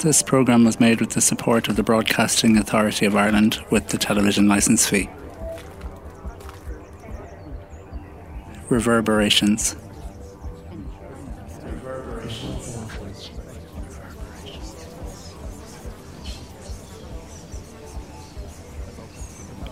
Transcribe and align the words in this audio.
This 0.00 0.22
programme 0.22 0.64
was 0.64 0.78
made 0.78 1.00
with 1.00 1.10
the 1.10 1.20
support 1.20 1.66
of 1.66 1.74
the 1.74 1.82
Broadcasting 1.82 2.56
Authority 2.56 3.04
of 3.04 3.16
Ireland 3.16 3.58
with 3.68 3.88
the 3.88 3.98
television 3.98 4.46
licence 4.46 4.86
fee. 4.86 5.10
Reverberations. 8.68 9.74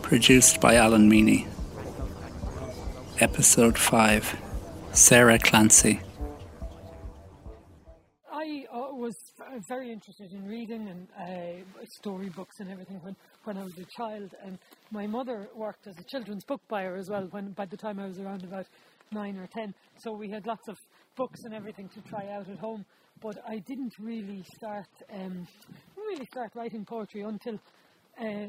Produced 0.02 0.60
by 0.60 0.74
Alan 0.74 1.08
Meany. 1.08 1.46
Episode 3.20 3.78
5 3.78 4.36
Sarah 4.90 5.38
Clancy. 5.38 6.00
Interested 9.96 10.30
in 10.30 10.46
reading 10.46 10.88
and 10.88 11.08
uh, 11.18 11.82
storybooks 11.98 12.60
and 12.60 12.70
everything 12.70 13.00
when, 13.00 13.16
when 13.44 13.56
I 13.56 13.64
was 13.64 13.78
a 13.78 13.86
child. 13.96 14.34
And 14.44 14.58
my 14.90 15.06
mother 15.06 15.48
worked 15.56 15.86
as 15.86 15.98
a 15.98 16.04
children's 16.04 16.44
book 16.44 16.60
buyer 16.68 16.96
as 16.96 17.08
well. 17.08 17.26
When 17.30 17.52
by 17.52 17.64
the 17.64 17.78
time 17.78 17.98
I 17.98 18.06
was 18.06 18.18
around 18.18 18.44
about 18.44 18.66
nine 19.10 19.38
or 19.38 19.46
ten, 19.46 19.72
so 19.96 20.12
we 20.12 20.28
had 20.28 20.46
lots 20.46 20.68
of 20.68 20.76
books 21.16 21.44
and 21.44 21.54
everything 21.54 21.88
to 21.94 22.02
try 22.10 22.28
out 22.28 22.46
at 22.50 22.58
home. 22.58 22.84
But 23.22 23.38
I 23.48 23.60
didn't 23.60 23.94
really 23.98 24.44
start 24.54 24.90
um, 25.14 25.46
really 25.96 26.26
start 26.26 26.50
writing 26.54 26.84
poetry 26.84 27.22
until 27.22 27.54
uh, 28.20 28.48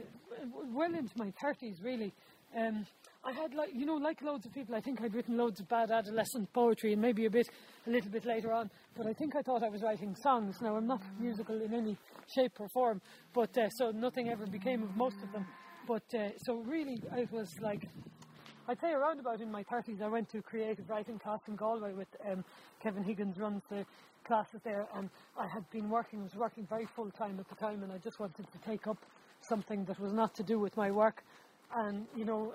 well 0.74 0.94
into 0.94 1.14
my 1.16 1.32
thirties, 1.42 1.78
really. 1.82 2.12
Um, 2.58 2.86
I 3.28 3.34
had 3.34 3.54
like 3.54 3.72
you 3.74 3.86
know 3.86 3.96
like 3.96 4.22
loads 4.22 4.46
of 4.46 4.54
people 4.54 4.74
I 4.74 4.80
think 4.80 5.02
I'd 5.02 5.14
written 5.14 5.36
loads 5.36 5.60
of 5.60 5.68
bad 5.68 5.92
adolescent 5.92 6.54
poetry 6.54 6.94
and 6.94 7.02
maybe 7.02 7.26
a 7.26 7.30
bit 7.30 7.50
a 7.86 7.90
little 7.90 8.10
bit 8.10 8.24
later 8.24 8.54
on 8.54 8.72
but 8.96 9.06
I 9.06 9.12
think 9.12 9.36
I 9.36 9.42
thought 9.42 9.64
I 9.64 9.68
was 9.70 9.82
writing 9.84 10.16
songs. 10.24 10.62
Now 10.62 10.78
I'm 10.78 10.88
not 10.88 11.02
musical 11.20 11.62
in 11.62 11.74
any 11.74 11.98
shape 12.34 12.54
or 12.58 12.70
form 12.70 13.02
but 13.34 13.50
uh, 13.58 13.68
so 13.72 13.92
nothing 13.92 14.30
ever 14.30 14.48
became 14.48 14.82
of 14.82 14.96
most 14.96 15.18
of 15.22 15.34
them. 15.34 15.46
But 15.86 16.06
uh, 16.18 16.30
so 16.46 16.64
really 16.66 17.02
it 17.18 17.30
was 17.34 17.50
like 17.62 17.90
I'd 18.70 18.80
say 18.80 18.92
around 18.94 19.20
about 19.20 19.42
in 19.42 19.52
my 19.52 19.64
30s 19.64 20.02
I 20.02 20.08
went 20.08 20.30
to 20.30 20.38
a 20.38 20.44
creative 20.44 20.90
writing 20.90 21.20
class 21.20 21.42
in 21.50 21.58
Galway 21.58 21.92
with 21.92 22.08
um, 22.32 22.46
Kevin 22.82 23.04
Higgins 23.04 23.38
runs 23.38 23.62
the 23.70 23.86
classes 24.26 24.62
there 24.64 24.88
and 24.96 25.10
I 25.38 25.48
had 25.54 25.70
been 25.70 25.90
working 25.90 26.24
was 26.24 26.36
working 26.36 26.66
very 26.66 26.88
full 26.96 27.12
time 27.12 27.42
at 27.42 27.50
the 27.50 27.56
time 27.56 27.84
and 27.84 27.92
I 27.92 27.98
just 27.98 28.22
wanted 28.22 28.46
to 28.50 28.58
take 28.60 28.88
up 28.88 29.06
something 29.42 29.84
that 29.84 30.00
was 30.00 30.14
not 30.14 30.34
to 30.36 30.44
do 30.44 30.60
with 30.60 30.78
my 30.78 30.92
work. 30.92 31.26
And 31.76 32.06
you 32.16 32.24
know 32.24 32.54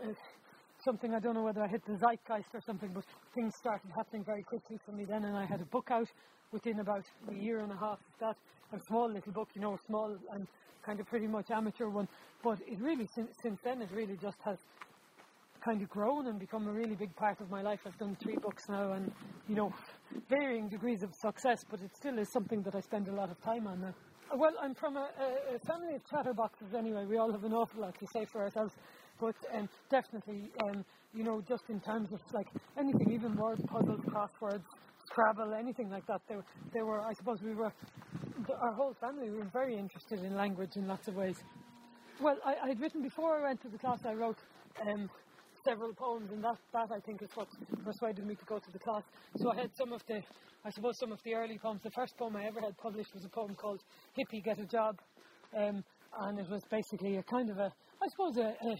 something 0.85 1.15
I 1.15 1.21
don't 1.21 1.35
know 1.35 1.43
whether 1.45 1.63
I 1.63 1.69
hit 1.69 1.85
the 1.87 1.97
zeitgeist 1.97 2.49
or 2.55 2.61
something, 2.61 2.91
but 2.93 3.05
things 3.35 3.55
started 3.57 3.91
happening 3.95 4.25
very 4.25 4.43
quickly 4.43 4.79
for 4.85 4.93
me 4.93 5.05
then, 5.05 5.25
and 5.25 5.37
I 5.37 5.45
had 5.45 5.61
a 5.61 5.67
book 5.67 5.89
out 5.91 6.09
within 6.53 6.81
about 6.81 7.05
a 7.31 7.35
year 7.35 7.61
and 7.61 7.73
a 7.73 7.77
half. 7.77 7.99
Of 7.99 8.19
that 8.21 8.37
a 8.73 8.81
small 8.89 9.11
little 9.11 9.33
book, 9.33 9.51
you 9.55 9.61
know, 9.61 9.79
small 9.87 10.17
and 10.33 10.47
kind 10.85 10.99
of 10.99 11.07
pretty 11.07 11.27
much 11.27 11.51
amateur 11.51 11.89
one, 11.89 12.09
but 12.43 12.59
it 12.67 12.81
really 12.81 13.07
since, 13.15 13.31
since 13.43 13.61
then 13.63 13.83
it 13.83 13.91
really 13.93 14.17
just 14.17 14.39
has 14.45 14.59
kind 15.65 15.81
of 15.81 15.89
grown 15.89 16.27
and 16.27 16.41
become 16.41 16.67
a 16.67 16.73
really 16.73 16.97
big 16.97 17.15
part 17.15 17.41
of 17.41 17.51
my 17.51 17.63
life. 17.63 17.81
I've 17.87 17.99
done 17.99 18.17
three 18.21 18.37
books 18.37 18.65
now, 18.69 18.93
and 18.93 19.13
you 19.49 19.55
know, 19.55 19.73
varying 20.29 20.69
degrees 20.69 21.03
of 21.03 21.15
success, 21.15 21.65
but 21.71 21.81
it 21.81 21.91
still 21.95 22.19
is 22.19 22.33
something 22.33 22.63
that 22.63 22.75
I 22.75 22.81
spend 22.81 23.09
a 23.09 23.15
lot 23.15 23.31
of 23.31 23.41
time 23.43 23.67
on 23.67 23.81
now. 23.81 23.95
Well, 24.35 24.55
I'm 24.61 24.75
from 24.75 24.97
a, 24.97 25.09
a, 25.21 25.57
a 25.57 25.59
family 25.61 25.95
of 25.95 26.03
chatterboxes 26.07 26.75
anyway. 26.77 27.05
We 27.05 27.19
all 27.19 27.31
have 27.31 27.45
an 27.45 27.53
awful 27.53 27.83
lot 27.83 27.99
to 27.99 28.07
say 28.13 28.25
for 28.25 28.43
ourselves 28.43 28.75
but 29.23 29.37
um, 29.57 29.69
definitely, 29.89 30.51
um, 30.65 30.85
you 31.15 31.23
know, 31.23 31.41
just 31.49 31.63
in 31.69 31.81
terms 31.81 32.13
of 32.13 32.19
like 32.35 32.49
anything, 32.77 33.13
even 33.13 33.37
word 33.37 33.61
puzzles, 33.69 34.01
crosswords, 34.11 34.65
Scrabble, 35.07 35.55
anything 35.55 35.91
like 35.91 36.07
that. 36.07 36.23
There, 36.29 36.43
there 36.73 36.85
were, 36.85 37.01
I 37.01 37.13
suppose, 37.13 37.39
we 37.43 37.55
were, 37.55 37.73
our 38.61 38.73
whole 38.73 38.97
family 39.01 39.31
we 39.31 39.39
were 39.39 39.51
very 39.53 39.77
interested 39.77 40.25
in 40.25 40.35
language 40.35 40.71
in 40.75 40.89
lots 40.89 41.07
of 41.07 41.15
ways. 41.15 41.37
Well, 42.21 42.37
I, 42.45 42.71
I'd 42.71 42.81
written 42.81 43.03
before 43.03 43.39
I 43.39 43.43
went 43.49 43.63
to 43.63 43.69
the 43.69 43.79
class. 43.79 43.99
I 44.07 44.15
wrote 44.15 44.39
um, 44.81 45.09
several 45.65 45.93
poems, 45.95 46.31
and 46.33 46.43
that, 46.43 46.57
that 46.73 46.89
I 46.91 46.99
think 47.07 47.23
is 47.23 47.31
what 47.35 47.49
persuaded 47.85 48.27
me 48.27 48.35
to 48.35 48.45
go 48.47 48.59
to 48.59 48.73
the 48.73 48.79
class. 48.79 49.03
So 49.37 49.53
I 49.53 49.61
had 49.61 49.71
some 49.77 49.93
of 49.93 50.01
the, 50.09 50.21
I 50.65 50.71
suppose, 50.71 50.95
some 50.99 51.13
of 51.13 51.19
the 51.25 51.35
early 51.35 51.59
poems. 51.63 51.81
The 51.85 51.91
first 51.95 52.17
poem 52.19 52.35
I 52.37 52.47
ever 52.47 52.61
had 52.61 52.77
published 52.79 53.15
was 53.15 53.25
a 53.25 53.29
poem 53.29 53.55
called 53.55 53.81
"Hippie 54.19 54.43
Get 54.43 54.59
a 54.59 54.67
Job," 54.67 54.97
um, 55.57 55.85
and 56.21 56.39
it 56.39 56.49
was 56.51 56.63
basically 56.71 57.17
a 57.17 57.23
kind 57.23 57.51
of 57.51 57.59
a, 57.59 57.71
I 58.03 58.07
suppose, 58.11 58.37
a, 58.39 58.49
a 58.67 58.77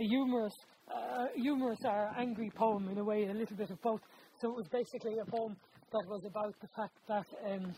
a 0.00 0.04
humorous, 0.04 0.54
uh, 0.88 1.26
humorous 1.36 1.78
or 1.84 2.10
angry 2.16 2.50
poem 2.50 2.88
in 2.88 2.98
a 2.98 3.04
way, 3.04 3.26
a 3.26 3.34
little 3.34 3.56
bit 3.56 3.70
of 3.70 3.80
both. 3.82 4.00
So 4.40 4.50
it 4.50 4.56
was 4.56 4.68
basically 4.68 5.18
a 5.18 5.30
poem 5.30 5.56
that 5.92 6.04
was 6.08 6.24
about 6.24 6.54
the 6.60 6.68
fact 6.68 6.96
that 7.08 7.26
um, 7.46 7.74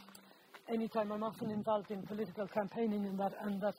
anytime 0.73 1.11
I'm 1.11 1.25
often 1.25 1.51
involved 1.51 1.91
in 1.91 2.03
political 2.03 2.47
campaigning 2.47 3.07
and 3.07 3.19
that, 3.19 3.33
and 3.43 3.61
that 3.61 3.75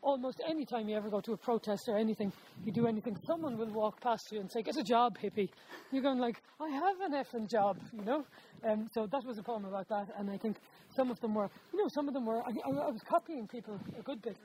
almost 0.00 0.40
any 0.48 0.64
time 0.64 0.88
you 0.88 0.96
ever 0.96 1.10
go 1.10 1.20
to 1.20 1.32
a 1.32 1.36
protest 1.36 1.88
or 1.88 1.96
anything, 1.96 2.32
you 2.64 2.70
do 2.70 2.86
anything, 2.86 3.16
someone 3.26 3.58
will 3.58 3.72
walk 3.72 4.00
past 4.00 4.22
you 4.30 4.38
and 4.38 4.48
say, 4.50 4.62
"Get 4.62 4.76
a 4.76 4.84
job, 4.84 5.18
hippie." 5.18 5.48
You're 5.90 6.02
going 6.02 6.18
like, 6.20 6.40
"I 6.60 6.68
have 6.68 7.00
an 7.00 7.12
effing 7.14 7.50
job," 7.50 7.78
you 7.92 8.04
know. 8.04 8.24
Um, 8.62 8.86
so 8.94 9.08
that 9.10 9.24
was 9.26 9.38
a 9.38 9.42
poem 9.42 9.64
about 9.64 9.88
that, 9.88 10.06
and 10.16 10.30
I 10.30 10.36
think 10.36 10.56
some 10.94 11.10
of 11.10 11.18
them 11.18 11.34
were, 11.34 11.50
you 11.72 11.78
know, 11.80 11.88
some 11.88 12.06
of 12.06 12.14
them 12.14 12.26
were. 12.26 12.42
I, 12.42 12.50
I, 12.64 12.70
I 12.70 12.90
was 12.90 13.02
copying 13.08 13.48
people 13.48 13.80
a 13.98 14.02
good 14.02 14.22
bit 14.22 14.36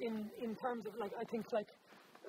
in 0.00 0.30
in 0.40 0.54
terms 0.54 0.86
of 0.86 0.94
like 1.00 1.12
I 1.18 1.24
think 1.24 1.52
like 1.52 1.66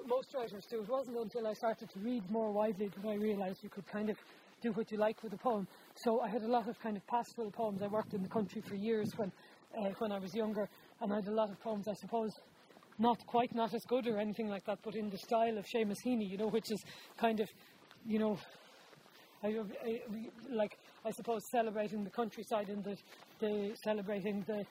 most 0.07 0.33
writers 0.33 0.65
do. 0.69 0.81
It 0.81 0.89
wasn't 0.89 1.17
until 1.17 1.47
I 1.47 1.53
started 1.53 1.89
to 1.89 1.99
read 1.99 2.29
more 2.29 2.51
widely 2.51 2.89
that 2.89 3.07
I 3.07 3.15
realised 3.15 3.63
you 3.63 3.69
could 3.69 3.87
kind 3.87 4.09
of 4.09 4.17
do 4.61 4.71
what 4.71 4.91
you 4.91 4.97
like 4.97 5.21
with 5.23 5.33
a 5.33 5.37
poem. 5.37 5.67
So 5.95 6.21
I 6.21 6.29
had 6.29 6.41
a 6.43 6.47
lot 6.47 6.67
of 6.67 6.79
kind 6.79 6.97
of 6.97 7.05
pastoral 7.07 7.51
poems. 7.51 7.81
I 7.81 7.87
worked 7.87 8.13
in 8.13 8.23
the 8.23 8.29
country 8.29 8.61
for 8.61 8.75
years 8.75 9.11
when 9.17 9.31
uh, 9.77 9.89
when 9.97 10.11
I 10.11 10.19
was 10.19 10.33
younger, 10.35 10.69
and 11.01 11.11
I 11.11 11.15
had 11.15 11.27
a 11.27 11.33
lot 11.33 11.49
of 11.49 11.59
poems. 11.61 11.87
I 11.87 11.93
suppose 11.93 12.31
not 12.99 13.25
quite 13.25 13.53
not 13.55 13.73
as 13.73 13.83
good 13.85 14.07
or 14.07 14.19
anything 14.19 14.47
like 14.49 14.65
that, 14.65 14.79
but 14.83 14.95
in 14.95 15.09
the 15.09 15.17
style 15.17 15.57
of 15.57 15.65
Seamus 15.65 15.97
Heaney, 16.05 16.29
you 16.29 16.37
know, 16.37 16.47
which 16.47 16.71
is 16.71 16.83
kind 17.17 17.39
of, 17.39 17.49
you 18.05 18.19
know, 18.19 18.37
I, 19.43 19.47
I, 19.83 20.01
like 20.49 20.77
I 21.03 21.11
suppose 21.11 21.41
celebrating 21.51 22.03
the 22.03 22.09
countryside 22.09 22.69
and 22.69 22.83
the, 22.83 22.97
the 23.39 23.75
celebrating 23.83 24.43
the 24.47 24.65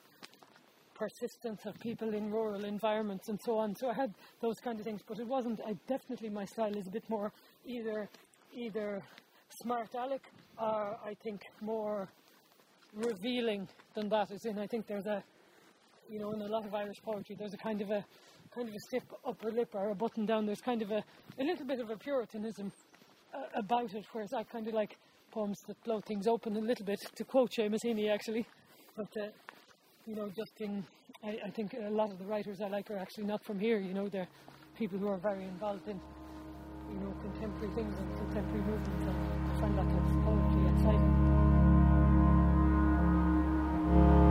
persistence 1.03 1.65
of 1.65 1.77
people 1.79 2.13
in 2.13 2.31
rural 2.31 2.63
environments 2.63 3.27
and 3.27 3.39
so 3.41 3.57
on. 3.57 3.75
So 3.75 3.89
I 3.89 3.93
had 3.93 4.13
those 4.41 4.59
kind 4.63 4.79
of 4.79 4.85
things, 4.85 5.01
but 5.05 5.19
it 5.19 5.27
wasn't. 5.27 5.59
I 5.67 5.73
definitely 5.87 6.29
my 6.29 6.45
style 6.45 6.75
is 6.77 6.87
a 6.87 6.91
bit 6.91 7.03
more 7.09 7.31
either 7.65 8.09
either 8.55 9.03
smart 9.61 9.89
aleck 9.95 10.25
or 10.57 10.97
I 11.05 11.13
think 11.23 11.41
more 11.61 12.07
revealing 12.93 13.67
than 13.95 14.07
that. 14.09 14.31
As 14.31 14.45
in, 14.45 14.57
I 14.59 14.67
think 14.67 14.87
there's 14.87 15.05
a 15.05 15.21
you 16.09 16.19
know 16.19 16.31
in 16.31 16.41
a 16.41 16.47
lot 16.47 16.65
of 16.65 16.73
Irish 16.73 17.01
poetry 17.03 17.35
there's 17.37 17.53
a 17.53 17.57
kind 17.57 17.81
of 17.81 17.89
a 17.89 18.05
kind 18.55 18.69
of 18.69 18.73
a 18.73 18.79
stiff 18.87 19.03
upper 19.25 19.51
lip 19.51 19.71
or 19.73 19.89
a 19.89 19.95
button 19.95 20.25
down. 20.25 20.45
There's 20.45 20.61
kind 20.61 20.81
of 20.81 20.91
a 20.91 21.03
a 21.39 21.43
little 21.43 21.65
bit 21.65 21.79
of 21.81 21.89
a 21.89 21.97
puritanism 21.97 22.71
uh, 23.33 23.59
about 23.59 23.93
it, 23.93 24.05
whereas 24.13 24.31
I 24.33 24.43
kind 24.43 24.67
of 24.69 24.73
like 24.73 24.95
poems 25.31 25.59
that 25.67 25.83
blow 25.83 25.99
things 25.99 26.27
open 26.27 26.55
a 26.55 26.61
little 26.61 26.85
bit. 26.85 26.99
To 27.15 27.23
quote 27.25 27.51
Seamus 27.51 27.83
Heaney, 27.83 28.09
actually, 28.09 28.45
but. 28.95 29.11
Uh, 29.17 29.27
you 30.05 30.15
know, 30.15 30.29
just 30.35 30.59
in, 30.59 30.83
I, 31.23 31.39
I, 31.45 31.49
think 31.49 31.73
a 31.73 31.89
lot 31.89 32.11
of 32.11 32.19
the 32.19 32.25
writers 32.25 32.59
I 32.61 32.67
like 32.67 32.91
are 32.91 32.97
actually 32.97 33.25
not 33.25 33.43
from 33.43 33.59
here, 33.59 33.79
you 33.79 33.93
know, 33.93 34.09
they're 34.09 34.27
people 34.77 34.99
who 34.99 35.07
are 35.07 35.17
very 35.17 35.43
involved 35.43 35.87
in, 35.87 35.99
you 36.89 36.99
know, 36.99 37.13
contemporary 37.21 37.73
things 37.75 37.95
and 37.97 38.17
contemporary 38.17 38.61
movements, 38.61 39.05
and 39.05 39.15
I 39.51 39.61
find 39.61 39.77
that 39.77 39.85
kind 39.85 39.99
of 39.99 40.05
poetry 40.25 40.67
exciting. 43.95 44.22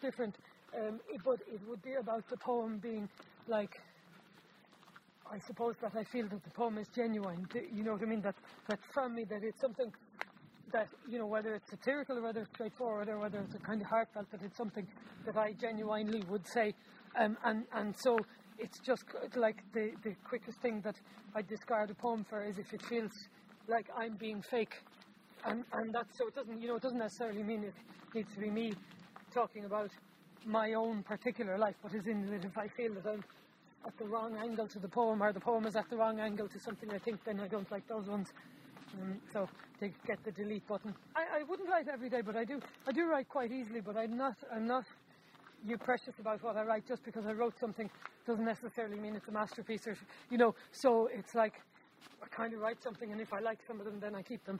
Different, 0.00 0.36
um, 0.76 1.00
it, 1.08 1.20
but 1.24 1.40
it 1.52 1.60
would 1.68 1.82
be 1.82 1.94
about 1.94 2.28
the 2.28 2.36
poem 2.36 2.78
being 2.78 3.08
like, 3.48 3.80
I 5.30 5.38
suppose 5.46 5.76
that 5.80 5.92
I 5.96 6.04
feel 6.04 6.26
that 6.28 6.42
the 6.42 6.50
poem 6.50 6.78
is 6.78 6.88
genuine. 6.94 7.46
You 7.72 7.84
know 7.84 7.92
what 7.92 8.02
I 8.02 8.06
mean? 8.06 8.20
That 8.20 8.34
that 8.66 8.80
from 8.92 9.14
me 9.14 9.24
that 9.24 9.44
it's 9.44 9.60
something 9.60 9.92
that 10.72 10.88
you 11.08 11.18
know 11.18 11.26
whether 11.26 11.54
it's 11.54 11.70
satirical 11.70 12.18
or 12.18 12.22
whether 12.22 12.40
it's 12.40 12.50
straightforward 12.50 13.08
or 13.08 13.18
whether 13.18 13.38
it's 13.38 13.54
a 13.54 13.58
kind 13.58 13.80
of 13.80 13.86
heartfelt 13.86 14.30
that 14.32 14.42
it's 14.42 14.56
something 14.56 14.86
that 15.26 15.36
I 15.36 15.52
genuinely 15.52 16.22
would 16.28 16.46
say, 16.48 16.74
um, 17.16 17.36
and 17.44 17.64
and 17.74 17.94
so 17.96 18.18
it's 18.58 18.80
just 18.80 19.04
like 19.36 19.62
the 19.72 19.92
the 20.02 20.14
quickest 20.24 20.60
thing 20.60 20.80
that 20.82 20.96
I 21.34 21.42
discard 21.42 21.90
a 21.90 21.94
poem 21.94 22.24
for 22.28 22.44
is 22.44 22.58
if 22.58 22.72
it 22.72 22.82
feels 22.86 23.12
like 23.68 23.86
I'm 23.96 24.16
being 24.16 24.42
fake, 24.42 24.74
and 25.44 25.64
and 25.72 25.94
that's 25.94 26.18
so 26.18 26.26
it 26.26 26.34
doesn't 26.34 26.60
you 26.60 26.68
know 26.68 26.76
it 26.76 26.82
doesn't 26.82 26.98
necessarily 26.98 27.44
mean 27.44 27.64
it 27.64 27.74
needs 28.14 28.32
to 28.34 28.40
be 28.40 28.50
me 28.50 28.72
talking 29.30 29.64
about 29.64 29.90
my 30.44 30.74
own 30.74 31.02
particular 31.02 31.58
life, 31.58 31.74
but 31.82 31.94
as 31.94 32.06
in 32.06 32.30
that 32.30 32.44
if 32.44 32.56
I 32.56 32.68
feel 32.68 32.94
that 32.94 33.06
I'm 33.06 33.24
at 33.86 33.96
the 33.98 34.04
wrong 34.04 34.36
angle 34.36 34.68
to 34.68 34.78
the 34.78 34.88
poem, 34.88 35.22
or 35.22 35.32
the 35.32 35.40
poem 35.40 35.66
is 35.66 35.76
at 35.76 35.88
the 35.88 35.96
wrong 35.96 36.20
angle 36.20 36.48
to 36.48 36.58
something 36.58 36.90
I 36.92 36.98
think, 36.98 37.24
then 37.24 37.40
I 37.40 37.48
don't 37.48 37.70
like 37.70 37.86
those 37.88 38.06
ones. 38.06 38.32
Um, 39.00 39.20
so 39.32 39.48
they 39.78 39.92
get 40.06 40.22
the 40.24 40.32
delete 40.32 40.66
button. 40.66 40.94
I, 41.14 41.40
I 41.40 41.42
wouldn't 41.44 41.68
write 41.68 41.88
every 41.88 42.10
day, 42.10 42.22
but 42.22 42.36
I 42.36 42.44
do. 42.44 42.60
I 42.86 42.92
do 42.92 43.08
write 43.08 43.28
quite 43.28 43.52
easily, 43.52 43.80
but 43.80 43.96
I'm 43.96 44.16
not. 44.16 44.36
I'm 44.52 44.66
not. 44.66 44.84
You 45.66 45.78
precious 45.78 46.18
about 46.18 46.42
what 46.42 46.56
I 46.56 46.62
write 46.62 46.88
just 46.88 47.04
because 47.04 47.26
I 47.26 47.32
wrote 47.32 47.58
something 47.60 47.90
doesn't 48.26 48.44
necessarily 48.44 48.98
mean 48.98 49.14
it's 49.14 49.28
a 49.28 49.32
masterpiece, 49.32 49.86
or 49.86 49.96
you 50.30 50.38
know. 50.38 50.54
So 50.72 51.08
it's 51.12 51.34
like 51.34 51.60
I 52.22 52.26
kind 52.28 52.52
of 52.52 52.60
write 52.60 52.82
something, 52.82 53.12
and 53.12 53.20
if 53.20 53.32
I 53.32 53.40
like 53.40 53.58
some 53.66 53.78
of 53.78 53.86
them, 53.86 54.00
then 54.00 54.14
I 54.14 54.22
keep 54.22 54.44
them. 54.44 54.58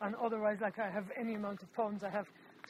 And 0.00 0.14
otherwise, 0.16 0.58
like 0.60 0.78
I 0.78 0.88
have 0.88 1.10
any 1.16 1.34
amount 1.34 1.62
of 1.62 1.72
poems 1.74 2.02
I 2.02 2.10
have 2.10 2.26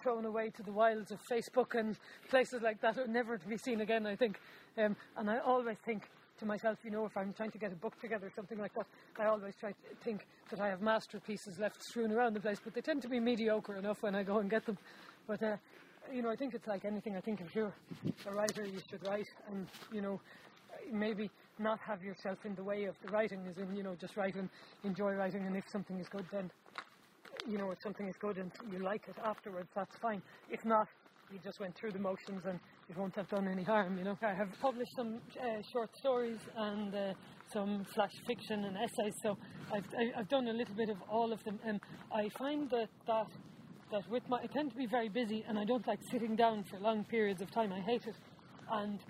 thrown 0.07 0.25
away 0.25 0.51
to 0.51 0.63
the 0.63 0.71
wilds 0.71 1.11
of 1.11 1.19
Facebook 1.29 1.77
and 1.77 1.97
places 2.31 2.63
like 2.63 2.81
that 2.81 2.97
are 2.97 3.09
never 3.09 3.37
to 3.37 3.49
be 3.49 3.57
seen 3.57 3.81
again. 3.81 4.07
I 4.07 4.15
think, 4.15 4.39
um, 4.79 4.95
and 5.17 5.29
I 5.29 5.39
always 5.39 5.79
think 5.85 6.05
to 6.39 6.47
myself, 6.47 6.79
you 6.85 6.93
know, 6.93 7.07
if 7.07 7.17
I'm 7.17 7.33
trying 7.33 7.51
to 7.51 7.59
get 7.59 7.73
a 7.73 7.75
book 7.75 8.01
together, 8.01 8.29
or 8.29 8.33
something 8.37 8.57
like 8.57 8.73
that, 8.75 8.87
I 9.19 9.25
always 9.25 9.57
try 9.57 9.71
to 9.71 9.77
think 10.05 10.25
that 10.51 10.61
I 10.61 10.69
have 10.69 10.81
masterpieces 10.81 11.59
left 11.59 11.83
strewn 11.83 12.13
around 12.13 12.35
the 12.35 12.41
place, 12.41 12.59
but 12.63 12.73
they 12.73 12.83
tend 12.83 13.03
to 13.03 13.09
be 13.09 13.19
mediocre 13.19 13.75
enough 13.75 14.01
when 14.05 14.15
I 14.15 14.23
go 14.23 14.39
and 14.39 14.49
get 14.49 14.65
them. 14.65 14.79
But 15.27 15.43
uh, 15.43 15.57
you 16.13 16.23
know, 16.23 16.31
I 16.31 16.37
think 16.37 16.55
it's 16.55 16.69
like 16.69 16.85
anything. 16.85 17.17
I 17.17 17.21
think 17.21 17.41
if 17.41 17.53
you're 17.57 17.75
a 18.29 18.33
writer, 18.33 18.65
you 18.65 18.79
should 18.89 19.05
write, 19.09 19.27
and 19.51 19.67
you 19.93 20.03
know, 20.03 20.21
maybe 20.93 21.31
not 21.59 21.81
have 21.81 22.05
yourself 22.05 22.39
in 22.45 22.55
the 22.55 22.63
way 22.63 22.85
of 22.85 22.95
the 23.05 23.11
writing. 23.11 23.41
As 23.51 23.59
in, 23.59 23.75
you 23.75 23.83
know, 23.83 23.97
just 24.01 24.17
write 24.17 24.37
and 24.37 24.49
enjoy 24.85 25.15
writing, 25.15 25.45
and 25.47 25.57
if 25.57 25.69
something 25.69 25.99
is 25.99 26.09
good, 26.09 26.27
then 26.31 26.49
you 27.49 27.59
know, 27.59 27.71
if 27.71 27.79
something 27.83 28.09
is 28.09 28.17
good 28.21 28.39
and 28.39 28.51
you 28.71 28.83
like 28.83 29.03
it 29.09 29.17
afterwards, 29.25 29.69
that's 29.75 29.97
fine. 30.01 30.23
If 30.51 30.65
not, 30.65 30.89
you 31.33 31.39
just 31.43 31.59
went 31.61 31.77
through 31.77 31.93
the 31.93 31.99
motions 31.99 32.43
and 32.45 32.59
it 32.89 32.97
won't 32.97 33.15
have 33.17 33.29
done 33.29 33.49
any 33.49 33.65
harm, 33.65 33.99
you 33.99 34.05
know. 34.05 34.17
I 34.23 34.35
have 34.35 34.49
published 34.61 34.93
some 34.97 35.19
uh, 35.41 35.45
short 35.73 35.91
stories 35.99 36.39
and 36.57 36.95
uh, 36.95 37.13
some 37.53 37.85
flash 37.95 38.13
fiction 38.27 38.65
and 38.65 38.77
essays, 38.77 39.15
so 39.23 39.37
I've, 39.73 39.85
I've 40.17 40.29
done 40.29 40.49
a 40.49 40.53
little 40.53 40.75
bit 40.75 40.89
of 40.89 40.97
all 41.11 41.33
of 41.33 41.43
them, 41.45 41.59
and 41.65 41.81
I 42.13 42.29
find 42.39 42.71
that 42.71 42.89
that 43.07 43.27
that 43.93 44.11
with 44.11 44.23
my 44.29 44.39
I 44.39 44.47
tend 44.47 44.71
to 44.71 44.77
be 44.77 44.87
very 44.87 45.09
busy, 45.09 45.45
and 45.49 45.59
I 45.59 45.65
don't 45.65 45.87
like 45.87 46.01
sitting 46.11 46.37
down 46.37 46.65
for 46.65 46.79
long 46.79 47.05
periods 47.05 47.43
of 47.43 47.51
time. 47.51 47.73
I 47.73 47.81
hate 47.81 48.03
it, 48.07 48.17
and 48.71 49.01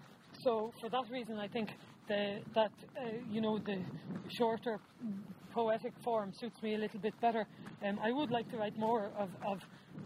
so 0.42 0.72
for 0.80 0.88
that 0.90 1.04
reason, 1.10 1.38
I 1.38 1.48
think 1.48 1.70
the 2.08 2.40
that 2.54 2.72
uh, 2.98 3.10
you 3.30 3.40
know 3.40 3.58
the 3.58 3.82
shorter 4.38 4.78
poetic 5.56 5.94
form 6.04 6.34
suits 6.38 6.62
me 6.62 6.74
a 6.74 6.78
little 6.78 7.00
bit 7.00 7.18
better. 7.22 7.46
Um, 7.82 7.98
I 8.02 8.12
would 8.12 8.30
like 8.30 8.50
to 8.50 8.58
write 8.58 8.76
more 8.78 9.10
of, 9.16 9.30
of 9.42 9.58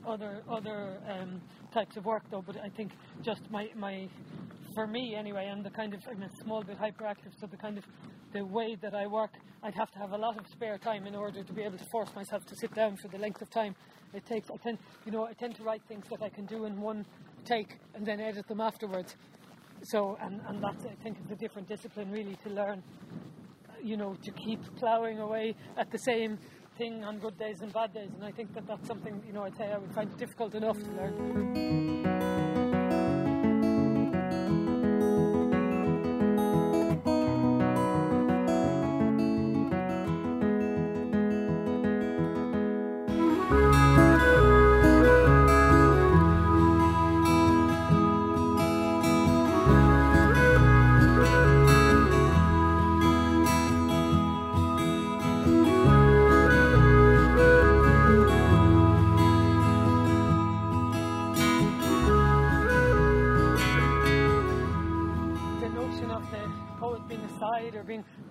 other 0.06 0.43
other 0.49 0.99
um, 1.08 1.41
types 1.75 1.97
of 1.97 2.05
work 2.05 2.23
though, 2.31 2.44
but 2.47 2.56
I 2.56 2.69
think 2.69 2.93
just 3.25 3.43
my 3.50 3.69
my 3.75 4.08
for 4.76 4.87
me 4.87 5.17
anyway, 5.17 5.50
I'm 5.50 5.64
the 5.64 5.70
kind 5.70 5.93
of 5.93 6.00
I'm 6.08 6.23
a 6.23 6.31
small 6.44 6.62
bit 6.62 6.79
hyperactive, 6.79 7.32
so 7.41 7.49
the 7.49 7.56
kind 7.56 7.79
of 7.79 7.85
the 8.32 8.44
way 8.44 8.76
that 8.81 8.94
I 8.94 9.08
work, 9.08 9.32
I'd 9.64 9.75
have 9.75 9.91
to 9.91 9.99
have 9.99 10.12
a 10.12 10.17
lot 10.17 10.38
of 10.38 10.47
spare 10.47 10.79
time 10.79 11.08
in 11.08 11.17
order 11.17 11.43
to 11.43 11.52
be 11.52 11.62
able 11.62 11.79
to 11.79 11.87
force 11.91 12.11
myself 12.14 12.47
to 12.47 12.55
sit 12.55 12.73
down 12.73 12.97
for 13.02 13.08
the 13.08 13.19
length 13.19 13.43
of 13.43 13.50
time 13.50 13.75
it 14.14 14.25
takes. 14.26 14.50
I 14.50 14.56
tend, 14.56 14.79
you 15.05 15.11
know, 15.11 15.25
I 15.25 15.32
tend 15.32 15.56
to 15.56 15.64
write 15.64 15.82
things 15.88 16.05
that 16.11 16.23
I 16.23 16.29
can 16.29 16.47
do 16.47 16.64
in 16.64 16.81
one 16.81 17.05
take 17.44 17.79
and 17.94 18.06
then 18.06 18.20
edit 18.20 18.47
them 18.47 18.61
afterwards. 18.61 19.17
So, 19.82 20.17
and, 20.20 20.41
and 20.47 20.62
that's, 20.62 20.85
I 20.85 20.94
think, 21.02 21.17
it's 21.23 21.32
a 21.32 21.37
different 21.37 21.67
discipline 21.69 22.11
really 22.11 22.37
to 22.44 22.50
learn, 22.50 22.82
you 23.82 23.97
know, 23.97 24.17
to 24.23 24.31
keep 24.32 24.61
ploughing 24.77 25.19
away 25.19 25.55
at 25.77 25.91
the 25.91 25.99
same 25.99 26.38
thing 26.79 27.05
on 27.05 27.19
good 27.19 27.38
days 27.38 27.61
and 27.61 27.73
bad 27.73 27.93
days. 27.93 28.11
And 28.15 28.25
I 28.25 28.31
think 28.31 28.55
that 28.55 28.67
that's 28.67 28.87
something, 28.87 29.23
you 29.27 29.32
know, 29.32 29.44
I'd 29.44 29.56
say 29.56 29.71
I 29.73 29.79
would 29.79 29.93
find 29.93 30.17
difficult 30.19 30.55
enough 30.55 30.79
to 30.79 30.91
learn. 30.93 32.40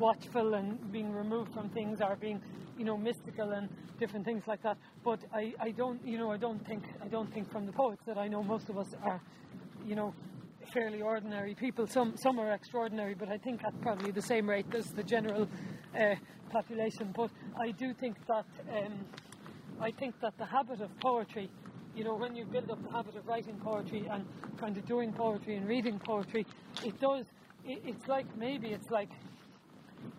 Watchful 0.09 0.55
and 0.55 0.91
being 0.91 1.11
removed 1.11 1.53
from 1.53 1.69
things 1.69 2.01
or 2.01 2.15
being 2.15 2.41
you 2.79 2.83
know 2.83 2.97
mystical 2.97 3.51
and 3.51 3.69
different 3.99 4.25
things 4.25 4.43
like 4.47 4.61
that. 4.63 4.77
But 5.03 5.19
I, 5.31 5.53
I 5.59 5.69
don't 5.69 5.99
you 6.03 6.17
know 6.17 6.31
I 6.31 6.37
don't 6.37 6.65
think 6.65 6.83
I 7.05 7.07
don't 7.07 7.31
think 7.31 7.51
from 7.51 7.67
the 7.67 7.71
poets 7.71 8.03
that 8.07 8.17
I 8.17 8.27
know 8.27 8.41
most 8.41 8.69
of 8.69 8.77
us 8.77 8.87
are 9.03 9.21
you 9.85 9.95
know 9.95 10.13
fairly 10.73 11.01
ordinary 11.01 11.53
people. 11.53 11.85
Some 11.85 12.15
some 12.17 12.39
are 12.39 12.51
extraordinary 12.53 13.13
but 13.13 13.29
I 13.29 13.37
think 13.37 13.63
at 13.63 13.79
probably 13.81 14.11
the 14.11 14.21
same 14.33 14.49
rate 14.49 14.73
as 14.73 14.87
the 14.99 15.03
general 15.03 15.47
uh, 15.95 16.15
population. 16.49 17.13
But 17.15 17.29
I 17.65 17.69
do 17.71 17.93
think 17.93 18.15
that 18.25 18.47
um, 18.77 18.93
I 19.79 19.91
think 19.91 20.19
that 20.21 20.35
the 20.39 20.45
habit 20.45 20.81
of 20.81 20.89
poetry, 20.99 21.49
you 21.95 22.03
know, 22.03 22.15
when 22.15 22.35
you 22.35 22.45
build 22.45 22.71
up 22.71 22.83
the 22.83 22.91
habit 22.91 23.15
of 23.15 23.27
writing 23.27 23.57
poetry 23.63 24.07
and 24.11 24.25
kind 24.59 24.75
of 24.75 24.85
doing 24.87 25.13
poetry 25.13 25.55
and 25.55 25.67
reading 25.67 25.99
poetry, 25.99 26.45
it 26.83 26.99
does, 26.99 27.25
it, 27.63 27.79
it's 27.85 28.07
like 28.07 28.25
maybe 28.37 28.69
it's 28.69 28.89
like, 28.89 29.09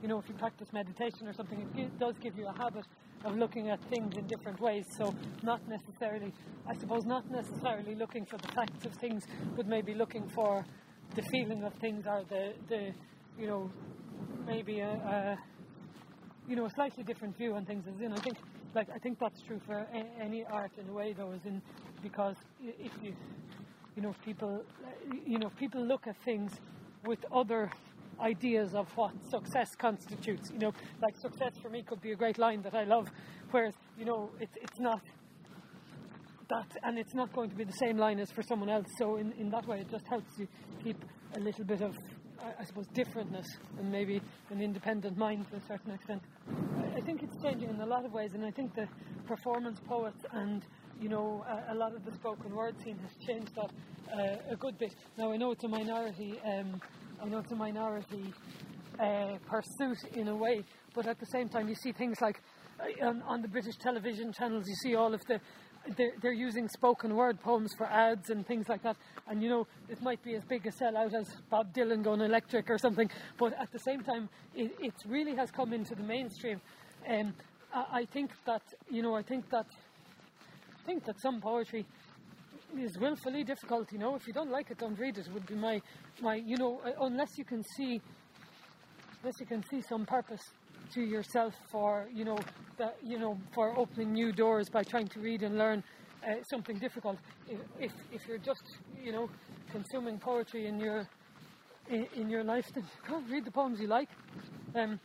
you 0.02 0.08
know, 0.08 0.18
if 0.18 0.28
you 0.28 0.34
practice 0.34 0.68
meditation 0.72 1.26
or 1.26 1.32
something, 1.32 1.66
it 1.76 1.98
does 1.98 2.14
give 2.20 2.36
you 2.36 2.46
a 2.46 2.56
habit 2.56 2.84
of 3.24 3.36
looking 3.36 3.68
at 3.68 3.78
things 3.90 4.16
in 4.16 4.26
different 4.26 4.60
ways. 4.60 4.84
So, 4.96 5.14
not 5.42 5.60
necessarily, 5.68 6.32
I 6.66 6.74
suppose, 6.76 7.04
not 7.04 7.30
necessarily 7.30 7.94
looking 7.94 8.24
for 8.24 8.38
the 8.38 8.48
facts 8.48 8.86
of 8.86 8.92
things, 8.94 9.24
but 9.56 9.66
maybe 9.66 9.94
looking 9.94 10.28
for 10.28 10.64
the 11.14 11.22
feeling 11.22 11.64
of 11.64 11.74
things 11.74 12.06
or 12.06 12.24
the, 12.28 12.52
the 12.68 12.92
you 13.38 13.46
know, 13.46 13.70
maybe 14.46 14.80
a, 14.80 14.90
a 14.92 15.38
you 16.48 16.56
know, 16.56 16.64
a 16.66 16.70
slightly 16.70 17.04
different 17.04 17.36
view 17.36 17.54
on 17.54 17.64
things. 17.64 17.84
As 17.86 18.00
in, 18.00 18.12
I 18.12 18.18
think, 18.18 18.36
like, 18.74 18.88
I 18.94 18.98
think 18.98 19.18
that's 19.18 19.40
true 19.42 19.60
for 19.66 19.86
a- 19.92 20.22
any 20.22 20.44
art 20.44 20.72
in 20.78 20.88
a 20.88 20.92
way, 20.92 21.12
though, 21.12 21.32
as 21.32 21.44
in 21.44 21.62
because 22.02 22.36
if 22.62 22.92
you, 23.02 23.14
you 23.94 24.02
know, 24.02 24.14
people, 24.24 24.64
you 25.26 25.38
know, 25.38 25.50
people 25.58 25.84
look 25.84 26.06
at 26.06 26.16
things 26.24 26.52
with 27.04 27.18
other 27.32 27.70
ideas 28.20 28.74
of 28.74 28.88
what 28.96 29.12
success 29.30 29.74
constitutes. 29.76 30.50
You 30.52 30.58
know, 30.58 30.72
like 31.02 31.16
success 31.16 31.52
for 31.62 31.70
me 31.70 31.82
could 31.82 32.00
be 32.00 32.12
a 32.12 32.16
great 32.16 32.38
line 32.38 32.62
that 32.62 32.74
I 32.74 32.84
love, 32.84 33.08
whereas 33.50 33.74
you 33.98 34.04
know, 34.04 34.30
it's 34.40 34.56
it's 34.60 34.78
not 34.80 35.00
that, 36.50 36.76
and 36.82 36.98
it's 36.98 37.14
not 37.14 37.32
going 37.32 37.48
to 37.50 37.56
be 37.56 37.64
the 37.64 37.72
same 37.72 37.96
line 37.96 38.18
as 38.18 38.30
for 38.30 38.42
someone 38.42 38.68
else. 38.68 38.86
So 38.98 39.16
in, 39.16 39.32
in 39.32 39.50
that 39.50 39.66
way, 39.66 39.80
it 39.80 39.90
just 39.90 40.06
helps 40.08 40.38
you 40.38 40.46
keep 40.82 40.96
a 41.36 41.40
little 41.40 41.64
bit 41.64 41.80
of, 41.80 41.96
I, 42.40 42.60
I 42.60 42.64
suppose, 42.64 42.86
differentness 42.88 43.46
and 43.78 43.90
maybe 43.90 44.20
an 44.50 44.60
independent 44.60 45.16
mind 45.16 45.46
to 45.50 45.56
a 45.56 45.60
certain 45.68 45.92
extent. 45.92 46.22
I, 46.48 46.98
I 46.98 47.00
think 47.00 47.22
it's 47.22 47.40
changing 47.42 47.70
in 47.70 47.80
a 47.80 47.86
lot 47.86 48.04
of 48.04 48.12
ways, 48.12 48.32
and 48.34 48.44
I 48.44 48.50
think 48.50 48.74
the 48.74 48.88
performance 49.26 49.78
poets 49.86 50.24
and 50.32 50.64
you 51.00 51.08
know 51.08 51.44
a, 51.48 51.72
a 51.72 51.76
lot 51.76 51.94
of 51.94 52.04
the 52.04 52.12
spoken 52.12 52.54
word 52.54 52.74
scene 52.82 52.98
has 52.98 53.26
changed 53.26 53.54
that 53.54 53.70
uh, 54.12 54.52
a 54.52 54.56
good 54.56 54.76
bit. 54.78 54.92
Now 55.16 55.32
I 55.32 55.36
know 55.36 55.52
it's 55.52 55.64
a 55.64 55.68
minority. 55.68 56.38
Um, 56.44 56.80
I 57.22 57.28
know 57.28 57.38
it's 57.38 57.52
a 57.52 57.56
minority 57.56 58.32
uh, 58.98 59.36
pursuit 59.46 59.98
in 60.14 60.28
a 60.28 60.34
way, 60.34 60.64
but 60.94 61.06
at 61.06 61.20
the 61.20 61.26
same 61.26 61.50
time, 61.50 61.68
you 61.68 61.74
see 61.74 61.92
things 61.92 62.18
like 62.20 62.40
uh, 62.80 63.06
on, 63.06 63.22
on 63.22 63.42
the 63.42 63.48
British 63.48 63.76
television 63.76 64.32
channels, 64.32 64.66
you 64.66 64.74
see 64.76 64.94
all 64.94 65.12
of 65.12 65.20
the 65.26 65.40
they're, 65.96 66.12
they're 66.20 66.32
using 66.32 66.68
spoken 66.68 67.14
word 67.14 67.40
poems 67.40 67.72
for 67.76 67.86
ads 67.86 68.30
and 68.30 68.46
things 68.46 68.68
like 68.68 68.82
that. 68.82 68.96
And 69.28 69.42
you 69.42 69.48
know, 69.48 69.66
it 69.88 70.02
might 70.02 70.22
be 70.22 70.34
as 70.34 70.44
big 70.44 70.66
a 70.66 70.70
sellout 70.70 71.14
as 71.14 71.26
Bob 71.50 71.74
Dylan 71.74 72.02
going 72.02 72.20
electric 72.20 72.70
or 72.70 72.78
something, 72.78 73.10
but 73.38 73.52
at 73.58 73.70
the 73.72 73.78
same 73.78 74.02
time, 74.02 74.28
it, 74.54 74.72
it 74.80 74.94
really 75.06 75.34
has 75.36 75.50
come 75.50 75.72
into 75.72 75.94
the 75.94 76.02
mainstream. 76.02 76.60
Um, 77.08 77.34
I, 77.72 78.00
I 78.00 78.04
think 78.06 78.30
that 78.46 78.62
you 78.90 79.02
know, 79.02 79.14
I 79.14 79.22
think 79.22 79.50
that 79.50 79.66
I 80.82 80.86
think 80.86 81.04
that 81.04 81.20
some 81.20 81.40
poetry 81.40 81.86
is 82.78 82.98
willfully 82.98 83.44
difficult. 83.44 83.92
You 83.92 83.98
know, 83.98 84.14
if 84.14 84.26
you 84.26 84.32
don't 84.32 84.50
like 84.50 84.70
it, 84.70 84.78
don't 84.78 84.98
read 84.98 85.18
it. 85.18 85.28
Would 85.32 85.46
be 85.46 85.54
my 85.54 85.80
my 86.20 86.36
you 86.36 86.56
know, 86.56 86.80
uh, 86.84 87.04
unless 87.04 87.36
you 87.38 87.44
can 87.44 87.62
see 87.76 88.00
unless 89.22 89.40
you 89.40 89.46
can 89.46 89.62
see 89.70 89.80
some 89.82 90.06
purpose 90.06 90.42
to 90.94 91.02
yourself 91.02 91.54
for 91.70 92.08
you 92.12 92.24
know 92.24 92.38
that 92.78 92.96
you 93.02 93.18
know 93.18 93.38
for 93.54 93.78
opening 93.78 94.12
new 94.12 94.32
doors 94.32 94.68
by 94.68 94.82
trying 94.82 95.08
to 95.08 95.20
read 95.20 95.42
and 95.42 95.56
learn 95.58 95.82
uh, 96.26 96.42
something 96.50 96.78
difficult. 96.78 97.18
If, 97.78 97.92
if 98.12 98.26
you're 98.26 98.38
just 98.38 98.62
you 99.02 99.12
know 99.12 99.28
consuming 99.72 100.18
poetry 100.18 100.66
in 100.66 100.78
your 100.80 101.08
in, 101.88 102.06
in 102.14 102.30
your 102.30 102.44
life, 102.44 102.66
then 102.74 102.84
go 103.08 103.22
read 103.28 103.44
the 103.44 103.50
poems 103.50 103.80
you 103.80 103.88
like. 103.88 104.08
Um, 104.74 105.00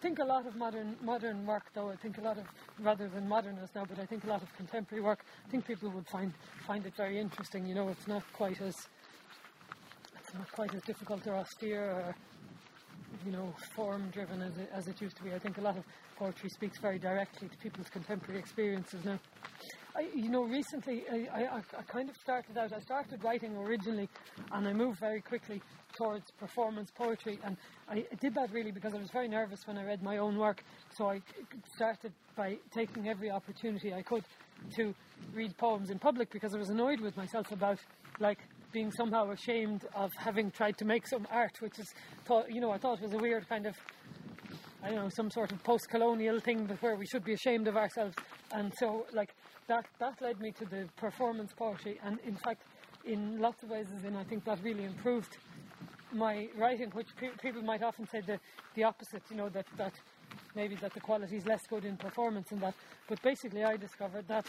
think 0.00 0.18
a 0.18 0.24
lot 0.24 0.46
of 0.46 0.56
modern 0.56 0.96
modern 1.02 1.46
work, 1.46 1.64
though. 1.74 1.90
I 1.90 1.96
think 1.96 2.18
a 2.18 2.22
lot 2.22 2.38
of 2.38 2.44
rather 2.80 3.08
than 3.08 3.28
modernist 3.28 3.74
now, 3.74 3.84
but 3.84 3.98
I 3.98 4.06
think 4.06 4.24
a 4.24 4.28
lot 4.28 4.42
of 4.42 4.54
contemporary 4.56 5.02
work. 5.02 5.24
I 5.46 5.50
think 5.50 5.66
people 5.66 5.90
would 5.90 6.08
find 6.08 6.32
find 6.66 6.84
it 6.86 6.94
very 6.96 7.18
interesting. 7.18 7.66
You 7.66 7.74
know, 7.74 7.88
it's 7.88 8.08
not 8.08 8.22
quite 8.32 8.60
as 8.60 8.74
it's 10.18 10.34
not 10.34 10.50
quite 10.52 10.74
as 10.74 10.82
difficult 10.82 11.26
or 11.26 11.36
austere 11.36 11.90
or 11.90 12.14
you 13.26 13.32
know, 13.32 13.52
form 13.74 14.08
driven 14.12 14.40
as 14.40 14.56
it, 14.56 14.70
as 14.72 14.88
it 14.88 15.00
used 15.00 15.16
to 15.16 15.22
be. 15.22 15.32
I 15.34 15.38
think 15.38 15.58
a 15.58 15.60
lot 15.60 15.76
of 15.76 15.84
poetry 16.16 16.48
speaks 16.48 16.78
very 16.78 16.98
directly 16.98 17.48
to 17.48 17.56
people's 17.58 17.88
contemporary 17.88 18.38
experiences 18.38 19.04
now. 19.04 19.18
I, 19.96 20.08
you 20.14 20.30
know, 20.30 20.44
recently 20.44 21.02
I, 21.10 21.16
I, 21.16 21.62
I 21.78 21.82
kind 21.88 22.08
of 22.08 22.16
started 22.16 22.56
out, 22.56 22.72
I 22.72 22.78
started 22.80 23.22
writing 23.24 23.56
originally 23.56 24.08
and 24.52 24.68
I 24.68 24.72
moved 24.72 25.00
very 25.00 25.20
quickly 25.20 25.60
towards 26.00 26.30
performance 26.32 26.90
poetry. 26.90 27.38
And 27.44 27.56
I 27.88 28.06
did 28.20 28.34
that 28.34 28.50
really 28.52 28.72
because 28.72 28.94
I 28.94 28.98
was 28.98 29.10
very 29.10 29.28
nervous 29.28 29.66
when 29.66 29.76
I 29.76 29.84
read 29.84 30.02
my 30.02 30.16
own 30.16 30.38
work. 30.38 30.64
So 30.96 31.10
I 31.10 31.20
started 31.76 32.12
by 32.36 32.56
taking 32.72 33.08
every 33.08 33.30
opportunity 33.30 33.92
I 33.92 34.02
could 34.02 34.24
to 34.76 34.94
read 35.34 35.56
poems 35.58 35.90
in 35.90 35.98
public 35.98 36.30
because 36.30 36.54
I 36.54 36.58
was 36.58 36.70
annoyed 36.70 37.00
with 37.00 37.16
myself 37.16 37.52
about 37.52 37.78
like 38.18 38.38
being 38.72 38.90
somehow 38.92 39.30
ashamed 39.30 39.84
of 39.94 40.10
having 40.16 40.50
tried 40.50 40.78
to 40.78 40.84
make 40.84 41.06
some 41.06 41.26
art 41.30 41.60
which 41.60 41.78
is 41.78 41.92
thought 42.24 42.44
you 42.52 42.60
know 42.60 42.70
I 42.70 42.78
thought 42.78 43.00
was 43.00 43.12
a 43.12 43.18
weird 43.18 43.48
kind 43.48 43.66
of 43.66 43.74
I 44.82 44.90
don't 44.90 44.96
know 44.96 45.08
some 45.08 45.30
sort 45.30 45.50
of 45.50 45.62
post-colonial 45.64 46.40
thing 46.40 46.68
where 46.80 46.94
we 46.94 47.06
should 47.06 47.24
be 47.24 47.34
ashamed 47.34 47.68
of 47.68 47.76
ourselves. 47.76 48.14
And 48.52 48.72
so 48.78 49.06
like 49.12 49.34
that 49.66 49.86
that 49.98 50.20
led 50.22 50.40
me 50.40 50.52
to 50.52 50.64
the 50.64 50.88
performance 50.96 51.52
poetry. 51.56 51.98
And 52.04 52.18
in 52.24 52.36
fact 52.36 52.62
in 53.04 53.40
lots 53.40 53.62
of 53.62 53.70
ways 53.70 53.86
in 54.04 54.16
I 54.16 54.24
think 54.24 54.44
that 54.44 54.62
really 54.62 54.84
improved 54.84 55.36
my 56.12 56.48
writing 56.56 56.90
which 56.90 57.08
pe- 57.16 57.30
people 57.42 57.62
might 57.62 57.82
often 57.82 58.06
say 58.08 58.20
the 58.20 58.38
the 58.74 58.84
opposite 58.84 59.22
you 59.30 59.36
know 59.36 59.48
that 59.48 59.66
that 59.76 59.92
maybe 60.54 60.74
that 60.76 60.92
the 60.94 61.00
quality 61.00 61.36
is 61.36 61.46
less 61.46 61.62
good 61.68 61.84
in 61.84 61.96
performance 61.96 62.50
and 62.52 62.60
that 62.60 62.74
but 63.08 63.20
basically 63.22 63.64
I 63.64 63.76
discovered 63.76 64.26
that 64.28 64.46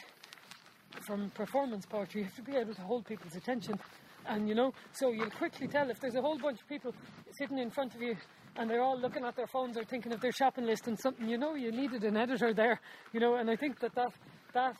from 1.05 1.29
performance 1.31 1.85
poetry 1.85 2.21
you 2.21 2.25
have 2.25 2.35
to 2.35 2.41
be 2.41 2.55
able 2.55 2.73
to 2.73 2.81
hold 2.81 3.05
people's 3.05 3.35
attention 3.35 3.79
and 4.27 4.47
you 4.47 4.55
know 4.55 4.73
so 4.93 5.11
you'll 5.11 5.29
quickly 5.31 5.67
tell 5.67 5.89
if 5.89 5.99
there's 5.99 6.15
a 6.15 6.21
whole 6.21 6.37
bunch 6.37 6.61
of 6.61 6.67
people 6.67 6.93
sitting 7.31 7.57
in 7.57 7.69
front 7.69 7.95
of 7.95 8.01
you 8.01 8.15
and 8.57 8.69
they're 8.69 8.81
all 8.83 8.99
looking 8.99 9.23
at 9.23 9.35
their 9.35 9.47
phones 9.47 9.77
or 9.77 9.83
thinking 9.83 10.11
of 10.13 10.21
their 10.21 10.33
shopping 10.33 10.65
list 10.65 10.87
and 10.87 10.99
something 10.99 11.27
you 11.27 11.37
know 11.37 11.55
you 11.55 11.71
needed 11.71 12.03
an 12.03 12.17
editor 12.17 12.53
there 12.53 12.79
you 13.13 13.19
know 13.19 13.35
and 13.35 13.49
I 13.49 13.55
think 13.55 13.79
that 13.79 13.95
that 13.95 14.11
that 14.53 14.75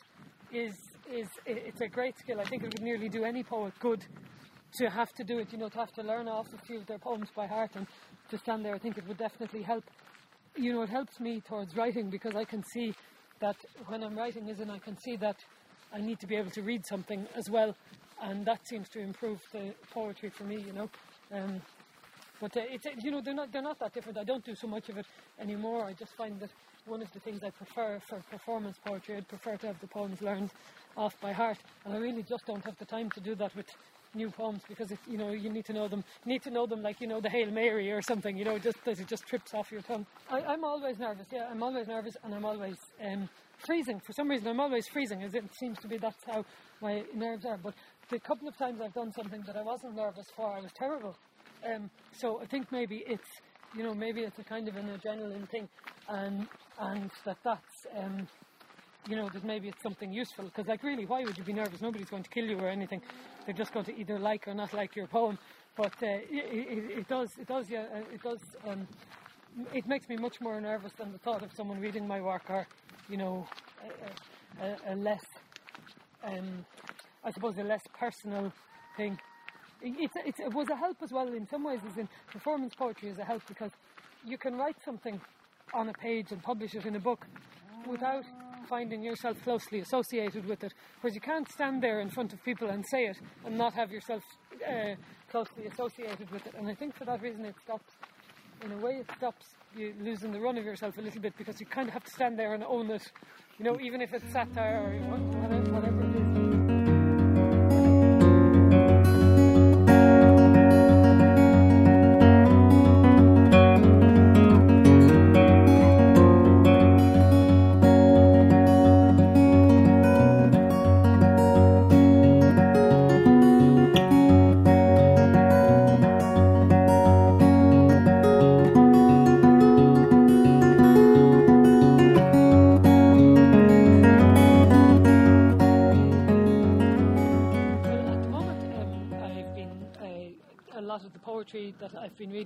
is 0.51 0.73
is 1.11 1.27
it's 1.45 1.81
a 1.81 1.87
great 1.87 2.17
skill. 2.17 2.39
I 2.39 2.45
think 2.45 2.63
it 2.63 2.73
would 2.73 2.81
nearly 2.81 3.09
do 3.09 3.23
any 3.25 3.43
poet 3.43 3.73
good 3.79 4.05
to 4.77 4.89
have 4.89 5.13
to 5.13 5.23
do 5.23 5.39
it. 5.39 5.51
You 5.51 5.57
know, 5.59 5.69
to 5.69 5.77
have 5.77 5.93
to 5.93 6.03
learn 6.03 6.27
off 6.27 6.47
a 6.53 6.65
few 6.65 6.77
of 6.77 6.85
their 6.87 6.99
poems 6.99 7.29
by 7.35 7.47
heart 7.47 7.71
and 7.75 7.87
to 8.29 8.37
stand 8.37 8.65
there. 8.65 8.75
I 8.75 8.79
think 8.79 8.97
it 8.97 9.07
would 9.07 9.17
definitely 9.17 9.61
help. 9.61 9.83
You 10.55 10.73
know, 10.73 10.81
it 10.81 10.89
helps 10.89 11.19
me 11.19 11.41
towards 11.41 11.75
writing 11.75 12.09
because 12.09 12.35
I 12.35 12.43
can 12.43 12.63
see 12.63 12.93
that 13.39 13.55
when 13.87 14.03
I'm 14.03 14.15
writing, 14.17 14.47
is 14.49 14.59
and 14.59 14.71
I 14.71 14.79
can 14.79 14.97
see 14.97 15.15
that 15.17 15.37
I 15.93 15.99
need 15.99 16.19
to 16.19 16.27
be 16.27 16.35
able 16.35 16.51
to 16.51 16.61
read 16.61 16.85
something 16.85 17.27
as 17.35 17.49
well, 17.49 17.75
and 18.21 18.45
that 18.45 18.67
seems 18.67 18.87
to 18.89 18.99
improve 18.99 19.39
the 19.51 19.73
poetry 19.91 20.29
for 20.29 20.43
me. 20.43 20.57
You 20.57 20.73
know. 20.73 20.89
Um, 21.31 21.61
but 22.41 22.57
uh, 22.57 22.61
it's 22.69 22.85
you 23.03 23.11
know 23.11 23.21
they're 23.21 23.35
not 23.35 23.51
they're 23.51 23.61
not 23.61 23.79
that 23.79 23.93
different. 23.93 24.17
I 24.17 24.23
don't 24.23 24.43
do 24.43 24.55
so 24.55 24.67
much 24.67 24.89
of 24.89 24.97
it 24.97 25.05
anymore. 25.39 25.85
I 25.85 25.93
just 25.93 26.15
find 26.15 26.39
that 26.39 26.49
one 26.85 27.01
of 27.01 27.11
the 27.13 27.19
things 27.19 27.43
I 27.43 27.51
prefer 27.51 27.99
for 28.09 28.19
performance 28.31 28.77
poetry, 28.83 29.17
I'd 29.17 29.27
prefer 29.27 29.55
to 29.57 29.67
have 29.67 29.79
the 29.79 29.87
poems 29.87 30.21
learned 30.21 30.49
off 30.97 31.13
by 31.21 31.31
heart, 31.31 31.59
and 31.85 31.93
I 31.93 31.97
really 31.97 32.23
just 32.23 32.45
don't 32.47 32.65
have 32.65 32.77
the 32.79 32.85
time 32.85 33.11
to 33.11 33.19
do 33.19 33.35
that 33.35 33.55
with 33.55 33.67
new 34.15 34.29
poems 34.29 34.61
because 34.67 34.91
if 34.91 34.99
you 35.07 35.17
know 35.17 35.31
you 35.31 35.49
need 35.49 35.65
to 35.65 35.73
know 35.73 35.87
them 35.87 36.03
need 36.25 36.41
to 36.43 36.51
know 36.51 36.65
them 36.65 36.81
like 36.81 36.99
you 36.99 37.07
know 37.07 37.21
the 37.21 37.29
Hail 37.29 37.49
Mary 37.51 37.91
or 37.91 38.01
something 38.01 38.37
you 38.37 38.45
know 38.45 38.57
just 38.57 38.77
it 38.85 39.07
just 39.07 39.25
trips 39.25 39.53
off 39.53 39.71
your 39.71 39.81
tongue. 39.81 40.05
I, 40.29 40.53
am 40.53 40.63
always 40.63 40.99
nervous 40.99 41.27
yeah 41.31 41.47
I'm 41.49 41.63
always 41.63 41.87
nervous 41.87 42.15
and 42.23 42.35
I'm 42.35 42.45
always 42.45 42.77
um, 43.03 43.29
freezing. 43.65 43.99
For 43.99 44.13
some 44.13 44.29
reason 44.29 44.47
I'm 44.47 44.59
always 44.59 44.87
freezing 44.87 45.23
as 45.23 45.33
it 45.33 45.43
seems 45.57 45.77
to 45.79 45.87
be 45.87 45.97
that's 45.97 46.23
how 46.25 46.45
my 46.81 47.03
nerves 47.15 47.45
are. 47.45 47.57
But 47.57 47.73
the 48.09 48.19
couple 48.19 48.47
of 48.47 48.57
times 48.57 48.81
I've 48.81 48.93
done 48.93 49.11
something 49.13 49.43
that 49.47 49.55
I 49.55 49.61
wasn't 49.61 49.95
nervous 49.95 50.27
for 50.35 50.53
I 50.53 50.59
was 50.59 50.71
terrible. 50.77 51.15
Um, 51.65 51.89
so 52.11 52.41
I 52.41 52.45
think 52.45 52.71
maybe 52.71 53.03
it's 53.07 53.29
you 53.75 53.83
know 53.83 53.93
maybe 53.93 54.21
it's 54.21 54.39
a 54.39 54.43
kind 54.43 54.67
of 54.67 54.75
an 54.75 54.87
adrenaline 54.87 55.47
thing 55.49 55.69
and 56.09 56.47
and 56.79 57.11
that 57.25 57.37
that's 57.43 57.87
um, 57.97 58.27
you 59.07 59.15
know 59.15 59.29
that 59.29 59.43
maybe 59.43 59.67
it's 59.67 59.81
something 59.81 60.13
useful 60.13 60.45
because 60.45 60.67
like 60.67 60.83
really 60.83 61.05
why 61.05 61.23
would 61.23 61.37
you 61.37 61.43
be 61.43 61.53
nervous? 61.53 61.81
Nobody's 61.81 62.09
going 62.09 62.23
to 62.23 62.29
kill 62.29 62.45
you 62.45 62.57
or 62.59 62.69
anything. 62.69 63.01
They're 63.45 63.55
just 63.55 63.73
going 63.73 63.85
to 63.85 63.97
either 63.97 64.19
like 64.19 64.47
or 64.47 64.53
not 64.53 64.73
like 64.73 64.95
your 64.95 65.07
poem. 65.07 65.37
But 65.75 65.93
uh, 66.03 66.07
it, 66.07 66.27
it, 66.31 66.99
it, 66.99 67.07
does 67.07 67.31
it 67.39 67.47
does 67.47 67.69
yeah 67.69 67.85
uh, 67.93 68.13
it 68.13 68.21
does 68.21 68.39
um, 68.67 68.87
it 69.73 69.87
makes 69.87 70.07
me 70.09 70.17
much 70.17 70.41
more 70.41 70.59
nervous 70.61 70.91
than 70.97 71.11
the 71.11 71.17
thought 71.17 71.43
of 71.43 71.51
someone 71.53 71.79
reading 71.79 72.07
my 72.07 72.21
work 72.21 72.43
or 72.49 72.67
you 73.09 73.17
know 73.17 73.47
a, 74.61 74.65
a, 74.65 74.93
a 74.93 74.95
less 74.95 75.23
um, 76.23 76.65
I 77.23 77.31
suppose 77.31 77.57
a 77.57 77.63
less 77.63 77.83
personal 77.97 78.51
thing. 78.97 79.17
It 79.83 80.11
was 80.53 80.69
a 80.69 80.75
help 80.75 80.97
as 81.01 81.11
well 81.11 81.27
in 81.27 81.47
some 81.47 81.63
ways 81.63 81.79
as 81.89 81.97
in 81.97 82.07
performance 82.31 82.75
poetry 82.75 83.09
is 83.09 83.17
a 83.17 83.23
help 83.23 83.41
because 83.47 83.71
you 84.23 84.37
can 84.37 84.55
write 84.55 84.75
something 84.85 85.19
on 85.73 85.89
a 85.89 85.93
page 85.93 86.31
and 86.31 86.43
publish 86.43 86.75
it 86.75 86.85
in 86.85 86.95
a 86.95 86.99
book 86.99 87.25
without 87.87 88.23
finding 88.67 89.01
yourself 89.03 89.41
closely 89.43 89.79
associated 89.79 90.45
with 90.45 90.63
it. 90.63 90.73
Whereas 91.01 91.15
you 91.15 91.21
can't 91.21 91.49
stand 91.51 91.81
there 91.81 91.99
in 92.01 92.09
front 92.09 92.33
of 92.33 92.43
people 92.43 92.69
and 92.69 92.85
say 92.89 93.05
it 93.05 93.17
and 93.45 93.57
not 93.57 93.73
have 93.73 93.91
yourself 93.91 94.23
uh, 94.67 94.95
closely 95.29 95.65
associated 95.65 96.29
with 96.31 96.45
it. 96.45 96.53
And 96.57 96.67
I 96.67 96.75
think 96.75 96.95
for 96.95 97.05
that 97.05 97.21
reason 97.21 97.45
it 97.45 97.55
stops, 97.63 97.93
in 98.63 98.71
a 98.71 98.77
way, 98.77 98.97
it 98.97 99.07
stops 99.17 99.45
you 99.75 99.93
losing 100.01 100.31
the 100.31 100.39
run 100.39 100.57
of 100.57 100.65
yourself 100.65 100.97
a 100.97 101.01
little 101.01 101.21
bit 101.21 101.33
because 101.37 101.59
you 101.59 101.65
kind 101.65 101.87
of 101.87 101.93
have 101.93 102.03
to 102.03 102.11
stand 102.11 102.37
there 102.37 102.53
and 102.53 102.63
own 102.63 102.89
it, 102.91 103.11
you 103.57 103.65
know, 103.65 103.79
even 103.79 104.01
if 104.01 104.13
it's 104.13 104.31
satire 104.31 104.99
or 105.01 105.71
whatever, 105.71 106.20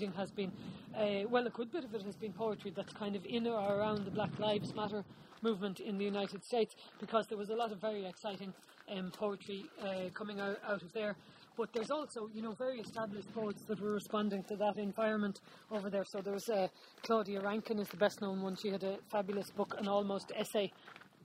reading 0.06 0.20
has 0.20 0.32
been, 0.32 0.52
uh, 0.96 1.28
well, 1.30 1.48
a 1.48 1.50
good 1.50 1.72
bit 1.72 1.84
of 1.84 1.94
it 1.96 2.04
has 2.04 2.16
been 2.16 2.34
poetry 2.34 2.72
that's 2.76 2.94
kind 2.94 3.16
of 3.16 3.26
in 3.26 3.48
or 3.48 3.58
around 3.58 4.06
the 4.06 4.12
Black 4.12 4.38
Lives 4.40 4.74
Matter 4.76 5.04
movement 5.42 5.80
in 5.80 5.98
the 5.98 6.06
United 6.06 6.44
States 6.44 6.76
because 7.00 7.26
there 7.28 7.38
was 7.38 7.50
a 7.50 7.56
lot 7.56 7.72
of 7.72 7.82
very 7.82 8.06
exciting 8.06 8.54
um, 8.96 9.12
poetry 9.12 9.66
uh, 9.82 10.10
coming 10.14 10.40
out, 10.40 10.58
out 10.68 10.82
of 10.84 10.94
there. 10.94 11.16
But 11.58 11.70
there's 11.74 11.90
also, 11.90 12.30
you 12.34 12.42
know, 12.42 12.52
very 12.52 12.80
established 12.80 13.34
poets 13.34 13.64
that 13.68 13.80
were 13.82 13.94
responding 13.94 14.44
to 14.44 14.56
that 14.58 14.78
environment 14.78 15.40
over 15.72 15.90
there. 15.90 16.04
So 16.06 16.22
there's 16.22 16.50
uh, 16.50 16.68
Claudia 17.02 17.42
Rankine 17.42 17.80
is 17.80 17.88
the 17.88 17.98
best 17.98 18.22
known 18.22 18.42
one. 18.42 18.56
She 18.56 18.70
had 18.70 18.84
a 18.84 18.98
fabulous 19.10 19.50
book, 19.52 19.76
an 19.80 19.88
almost 19.88 20.32
essay 20.36 20.72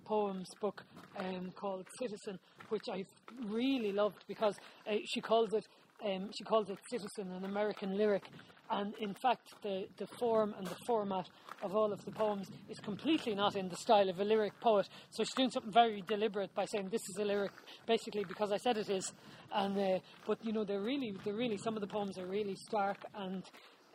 poems 0.05 0.49
book 0.61 0.85
um, 1.19 1.53
called 1.55 1.87
Citizen, 1.99 2.39
which 2.69 2.89
I 2.91 3.05
really 3.47 3.93
loved 3.93 4.25
because 4.29 4.55
uh, 4.89 4.95
she 5.05 5.21
calls 5.21 5.53
it 5.53 5.67
um, 6.05 6.31
she 6.33 6.45
calls 6.45 6.71
it 6.71 6.79
Citizen, 6.89 7.31
an 7.33 7.45
American 7.45 7.97
lyric. 7.97 8.25
And 8.71 8.95
in 9.01 9.15
fact, 9.15 9.49
the, 9.63 9.87
the 9.97 10.07
form 10.07 10.55
and 10.57 10.67
the 10.67 10.77
format 10.87 11.27
of 11.63 11.75
all 11.75 11.93
of 11.93 12.05
the 12.05 12.13
poems 12.13 12.49
is 12.69 12.79
completely 12.79 13.35
not 13.35 13.57
in 13.57 13.69
the 13.69 13.77
style 13.77 14.09
of 14.09 14.21
a 14.21 14.25
lyric 14.25 14.59
poet. 14.61 14.89
So 15.11 15.25
she's 15.25 15.35
doing 15.35 15.51
something 15.51 15.73
very 15.73 16.03
deliberate 16.07 16.55
by 16.55 16.67
saying 16.67 16.89
this 16.91 17.03
is 17.11 17.17
a 17.19 17.25
lyric, 17.25 17.51
basically 17.87 18.25
because 18.25 18.53
I 18.53 18.59
said 18.59 18.79
it 18.79 18.89
is. 18.89 19.13
And 19.53 19.77
uh, 19.77 19.99
but 20.27 20.45
you 20.45 20.53
know, 20.53 20.65
they're 20.65 20.81
really, 20.81 21.17
they're 21.25 21.35
really 21.35 21.59
some 21.59 21.75
of 21.77 21.81
the 21.81 21.89
poems 21.89 22.17
are 22.17 22.27
really 22.27 22.55
stark 22.55 22.99
and 23.17 23.43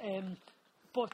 um, 0.03 0.35
but 0.93 1.13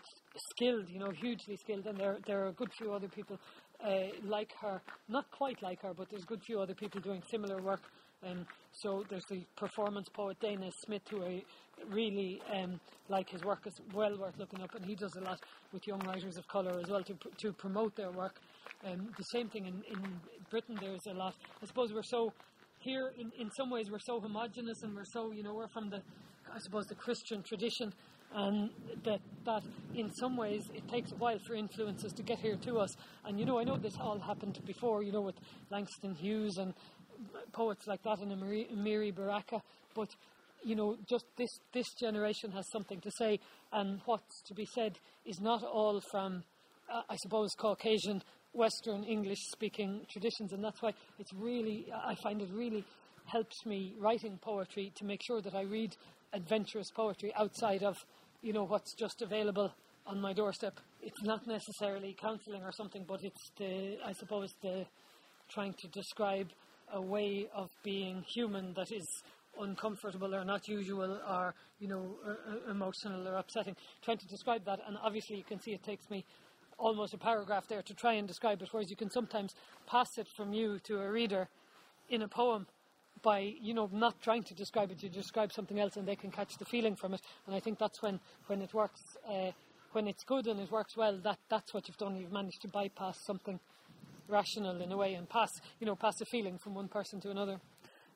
skilled. 0.51 0.89
You 0.89 1.00
know, 1.00 1.12
hugely 1.12 1.56
skilled. 1.58 1.86
And 1.86 2.00
there 2.00 2.18
there 2.25 2.44
are 2.44 2.48
a 2.48 2.53
good 2.53 2.74
few 2.74 2.91
other 2.91 3.10
people 3.10 3.39
uh, 3.86 4.08
like 4.24 4.51
her, 4.62 4.82
not 5.08 5.30
quite 5.32 5.62
like 5.62 5.82
her, 5.82 5.94
but 5.94 6.10
there's 6.10 6.24
a 6.24 6.27
good 6.27 6.41
few 6.44 6.60
other 6.60 6.74
people 6.74 7.01
doing 7.01 7.22
similar 7.30 7.62
work 7.62 7.82
um, 8.28 8.46
so 8.72 9.04
there's 9.10 9.25
the 9.30 9.44
performance 9.56 10.08
poet 10.10 10.38
Danez 10.42 10.74
Smith, 10.86 11.01
who 11.10 11.24
I 11.24 11.44
really 11.90 12.42
um, 12.54 12.80
like 13.10 13.30
his 13.30 13.44
work 13.44 13.66
is 13.66 13.74
well 13.94 14.16
worth 14.18 14.38
looking 14.38 14.62
up, 14.62 14.75
and 14.75 14.86
he 14.86 14.96
does 14.96 15.16
a 15.16 15.22
lot 15.22 15.40
with 15.74 15.86
young 15.88 16.00
writers 16.00 16.38
of 16.38 16.48
colour 16.48 16.80
as 16.80 16.90
well 16.90 17.04
to 17.04 17.16
to 17.38 17.54
promote 17.54 17.96
their 17.96 18.12
work. 18.12 18.36
Um, 18.86 19.10
the 19.18 19.24
same 19.24 19.50
thing 19.50 19.66
in, 19.66 19.84
in 19.90 20.01
Britain. 20.50 20.78
There's 20.80 21.06
a 21.08 21.13
lot. 21.13 21.36
I 21.62 21.66
suppose 21.66 21.94
we're 21.94 22.04
so 22.04 22.34
here 22.80 23.12
in, 23.18 23.32
in 23.40 23.50
some 23.51 23.70
ways 23.70 23.92
we're 23.92 24.00
so 24.00 24.20
homogenous 24.20 24.82
and 24.84 24.96
we're 24.96 25.06
so 25.06 25.32
you 25.32 25.44
know 25.44 25.54
we're 25.54 25.68
from 25.68 25.90
the 25.90 26.01
I 26.54 26.60
suppose 26.60 26.86
the 26.86 26.96
Christian 26.96 27.44
tradition 27.44 27.94
and 28.34 28.70
that 29.04 29.20
that 29.46 29.63
in 29.96 30.12
some 30.13 30.38
ways 30.38 30.63
it 30.74 30.88
takes 30.88 31.12
a 31.12 31.16
while 31.16 31.38
for 31.46 31.56
influences 31.56 32.13
to 32.13 32.24
get 32.24 32.40
here 32.40 32.56
to 32.58 32.80
us. 32.80 32.96
And 33.25 33.40
you 33.40 33.46
know, 33.46 33.60
I 33.60 33.63
know 33.63 33.78
this 33.78 33.98
all 34.00 34.20
happened 34.20 34.60
before, 34.66 35.04
you 35.04 35.12
know, 35.12 35.22
with 35.22 35.36
Langston 35.70 36.16
Hughes 36.16 36.58
and 36.58 36.74
poets 37.51 37.88
like 37.88 38.04
that 38.04 38.20
and 38.20 38.32
Amiri 38.32 39.16
Baraka, 39.16 39.62
but 39.96 40.10
you 40.63 40.75
know, 40.75 40.96
just 41.10 41.25
this, 41.38 41.50
this 41.74 41.88
generation 42.00 42.51
has 42.51 42.70
something 42.72 43.00
to 43.01 43.12
say, 43.18 43.40
and 43.72 44.00
what's 44.06 44.42
to 44.48 44.54
be 44.54 44.66
said 44.66 44.98
is 45.25 45.40
not 45.42 45.63
all 45.63 46.01
from, 46.12 46.44
uh, 46.92 47.01
I 47.10 47.16
suppose, 47.24 47.50
Caucasian, 47.58 48.22
Western 48.54 49.04
English 49.04 49.40
speaking 49.51 50.01
traditions, 50.12 50.54
and 50.54 50.63
that's 50.63 50.82
why 50.82 50.92
it's 51.20 51.34
really, 51.34 51.88
I 51.92 52.16
find 52.16 52.42
it 52.42 52.50
really 52.54 52.84
helps 53.25 53.66
me 53.66 53.96
writing 54.00 54.38
poetry 54.42 54.92
to 54.96 55.06
make 55.06 55.22
sure 55.25 55.42
that 55.42 55.56
I 55.56 55.62
read 55.62 55.96
adventurous 56.34 56.92
poetry 56.92 57.34
outside 57.36 57.84
of, 57.84 57.98
you 58.42 58.54
know, 58.54 58.66
what's 58.66 58.94
just 58.94 59.22
available 59.22 59.74
on 60.06 60.20
my 60.20 60.34
doorstep. 60.34 60.80
It's 61.01 61.24
not 61.24 61.48
necessarily 61.48 62.16
counselling 62.20 62.63
or 62.63 62.72
something, 62.72 63.06
but 63.08 63.24
it's 63.24 63.51
the, 63.58 63.98
I 64.06 64.12
suppose, 64.13 64.54
the 64.62 64.86
trying 65.50 65.74
to 65.74 65.88
describe 65.88 66.50
a 66.93 67.01
way 67.01 67.48
of 67.53 67.69
being 67.83 68.24
human 68.24 68.74
that 68.74 68.91
is 68.91 69.24
uncomfortable 69.60 70.33
or 70.33 70.45
not 70.45 70.67
usual 70.67 71.19
or 71.29 71.53
you 71.79 71.88
know 71.88 72.15
emotional 72.69 73.27
or 73.27 73.36
upsetting. 73.36 73.75
Trying 74.01 74.17
to 74.19 74.27
describe 74.27 74.65
that 74.65 74.79
and 74.88 74.98
obviously 75.03 75.38
you 75.38 75.43
can 75.43 75.60
see 75.60 75.71
it 75.74 75.83
takes 75.83 76.10
me 76.10 76.25
almost 76.77 77.13
a 77.13 77.17
paragraph 77.17 77.67
there 77.67 77.81
to 77.81 77.93
try 77.93 78.13
and 78.13 78.27
describe 78.27 78.62
it 78.62 78.69
whereas 78.71 78.89
you 78.89 78.95
can 78.95 79.12
sometimes 79.12 79.53
pass 79.86 80.17
it 80.17 80.27
from 80.27 80.53
you 80.53 80.79
to 80.79 81.00
a 81.00 81.12
reader 81.12 81.48
in 82.10 82.21
a 82.21 82.27
poem 82.27 82.65
by 83.21 83.53
you 83.62 83.74
know 83.74 83.89
not 83.91 84.21
trying 84.21 84.43
to 84.43 84.53
describe 84.53 84.91
it. 84.91 85.03
You 85.03 85.10
describe 85.10 85.51
something 85.51 85.79
else 85.79 85.98
and 85.98 86.07
they 86.07 86.15
can 86.15 86.31
catch 86.31 86.57
the 86.57 86.65
feeling 86.65 86.95
from 86.95 87.13
it. 87.13 87.21
And 87.45 87.55
I 87.55 87.60
think 87.60 87.79
that's 87.79 88.01
when 88.01 88.19
when 88.48 88.62
it 88.62 88.74
works 88.74 89.01
uh, 89.29 89.51
when 89.91 90.07
it's 90.07 90.24
good 90.24 90.48
and 90.48 90.60
it 90.60 90.71
works 90.71 90.95
well 90.95 91.17
that 91.24 91.39
that's 91.50 91.74
what 91.74 91.88
you've 91.88 91.98
done. 91.98 92.15
You've 92.15 92.31
managed 92.31 92.62
to 92.63 92.67
bypass 92.67 93.19
something 93.19 93.60
rational 94.28 94.82
in 94.82 94.92
a 94.92 94.98
way 94.98 95.13
and 95.13 95.30
pass 95.30 95.50
you 95.80 95.86
know 95.86 95.96
pass 95.96 96.20
a 96.22 96.25
feeling 96.25 96.58
from 96.58 96.74
one 96.74 96.88
person 96.88 97.20
to 97.20 97.30
another 97.30 97.60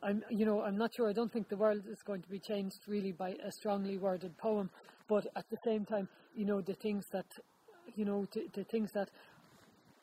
I'm, 0.03 0.23
you 0.29 0.45
know, 0.45 0.61
I'm 0.61 0.77
not 0.77 0.91
sure. 0.95 1.09
I 1.09 1.13
don't 1.13 1.31
think 1.31 1.49
the 1.49 1.57
world 1.57 1.81
is 1.89 1.97
going 2.05 2.21
to 2.21 2.29
be 2.29 2.39
changed 2.39 2.77
really 2.87 3.11
by 3.11 3.29
a 3.29 3.51
strongly 3.51 3.97
worded 3.97 4.37
poem. 4.37 4.69
But 5.07 5.25
at 5.35 5.45
the 5.49 5.57
same 5.65 5.85
time, 5.85 6.07
you 6.35 6.45
know, 6.45 6.61
the 6.61 6.75
things 6.75 7.05
that, 7.11 7.25
you 7.95 8.05
know, 8.05 8.27
the, 8.33 8.47
the 8.53 8.63
things 8.65 8.91
that 8.93 9.09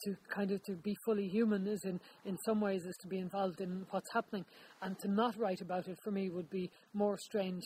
to 0.04 0.16
kind 0.34 0.50
of 0.50 0.60
to 0.64 0.72
be 0.72 0.96
fully 1.04 1.28
human 1.28 1.66
is 1.68 1.84
in 1.84 2.00
in 2.24 2.36
some 2.44 2.60
ways 2.60 2.84
is 2.84 2.96
to 3.02 3.06
be 3.06 3.18
involved 3.18 3.60
in 3.60 3.86
what's 3.90 4.12
happening, 4.12 4.44
and 4.80 4.98
to 4.98 5.08
not 5.08 5.38
write 5.38 5.60
about 5.60 5.86
it 5.86 5.98
for 6.02 6.10
me 6.10 6.28
would 6.28 6.50
be 6.50 6.70
more 6.92 7.16
strange 7.16 7.62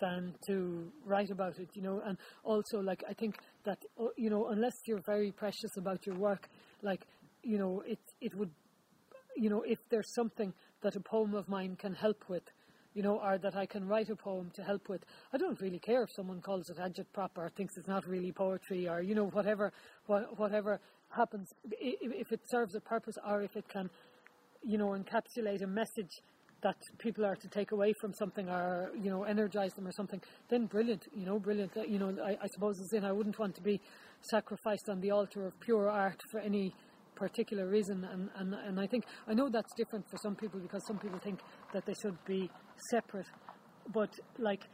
than 0.00 0.34
to 0.46 0.92
write 1.06 1.30
about 1.30 1.58
it. 1.58 1.68
You 1.74 1.82
know, 1.82 2.02
and 2.04 2.18
also 2.44 2.80
like 2.80 3.02
I 3.08 3.14
think 3.14 3.36
that 3.64 3.78
uh, 3.98 4.08
you 4.16 4.28
know 4.28 4.48
unless 4.48 4.74
you're 4.86 5.02
very 5.06 5.32
precious 5.32 5.76
about 5.78 6.06
your 6.06 6.16
work, 6.16 6.48
like 6.82 7.06
you 7.42 7.58
know 7.58 7.82
it 7.86 8.00
it 8.20 8.34
would, 8.34 8.50
you 9.36 9.50
know, 9.50 9.62
if 9.66 9.78
there's 9.90 10.12
something 10.14 10.52
that 10.82 10.96
a 10.96 11.00
poem 11.00 11.34
of 11.34 11.48
mine 11.48 11.76
can 11.76 11.94
help 11.94 12.28
with, 12.28 12.42
you 12.94 13.02
know, 13.02 13.18
or 13.20 13.38
that 13.38 13.56
I 13.56 13.66
can 13.66 13.86
write 13.86 14.10
a 14.10 14.16
poem 14.16 14.50
to 14.54 14.62
help 14.62 14.88
with. 14.88 15.02
I 15.32 15.38
don't 15.38 15.60
really 15.60 15.78
care 15.78 16.02
if 16.02 16.10
someone 16.14 16.40
calls 16.40 16.70
it 16.70 16.78
agitprop 16.78 17.30
or 17.36 17.48
thinks 17.50 17.76
it's 17.76 17.88
not 17.88 18.06
really 18.06 18.32
poetry 18.32 18.88
or, 18.88 19.00
you 19.00 19.14
know, 19.14 19.26
whatever, 19.26 19.72
whatever 20.06 20.80
happens. 21.10 21.52
If 21.70 22.32
it 22.32 22.40
serves 22.48 22.74
a 22.74 22.80
purpose 22.80 23.16
or 23.26 23.42
if 23.42 23.56
it 23.56 23.68
can, 23.68 23.90
you 24.62 24.78
know, 24.78 24.88
encapsulate 24.88 25.62
a 25.62 25.66
message 25.66 26.10
that 26.62 26.76
people 26.98 27.24
are 27.24 27.36
to 27.36 27.48
take 27.48 27.70
away 27.70 27.92
from 28.00 28.12
something 28.14 28.48
or, 28.48 28.90
you 29.00 29.10
know, 29.10 29.22
energize 29.22 29.72
them 29.74 29.86
or 29.86 29.92
something, 29.92 30.20
then 30.48 30.66
brilliant, 30.66 31.06
you 31.14 31.24
know, 31.24 31.38
brilliant. 31.38 31.76
Uh, 31.76 31.82
you 31.82 32.00
know, 32.00 32.16
I, 32.24 32.30
I 32.42 32.46
suppose 32.54 32.80
it's 32.80 32.92
in, 32.92 33.04
I 33.04 33.12
wouldn't 33.12 33.38
want 33.38 33.54
to 33.56 33.62
be 33.62 33.80
sacrificed 34.22 34.88
on 34.88 35.00
the 35.00 35.12
altar 35.12 35.46
of 35.46 35.58
pure 35.60 35.88
art 35.88 36.20
for 36.32 36.40
any 36.40 36.74
particular 37.18 37.66
reason. 37.66 38.04
And, 38.04 38.30
and, 38.38 38.54
and 38.54 38.80
I 38.80 38.86
think, 38.86 39.04
I 39.26 39.34
know 39.34 39.48
that's 39.50 39.72
different 39.76 40.04
for 40.08 40.18
some 40.22 40.36
people 40.36 40.60
because 40.60 40.82
some 40.86 40.98
people 40.98 41.18
think 41.18 41.40
that 41.74 41.84
they 41.84 41.94
should 42.02 42.16
be 42.24 42.48
separate. 42.90 43.26
But, 43.92 44.10
like, 44.38 44.64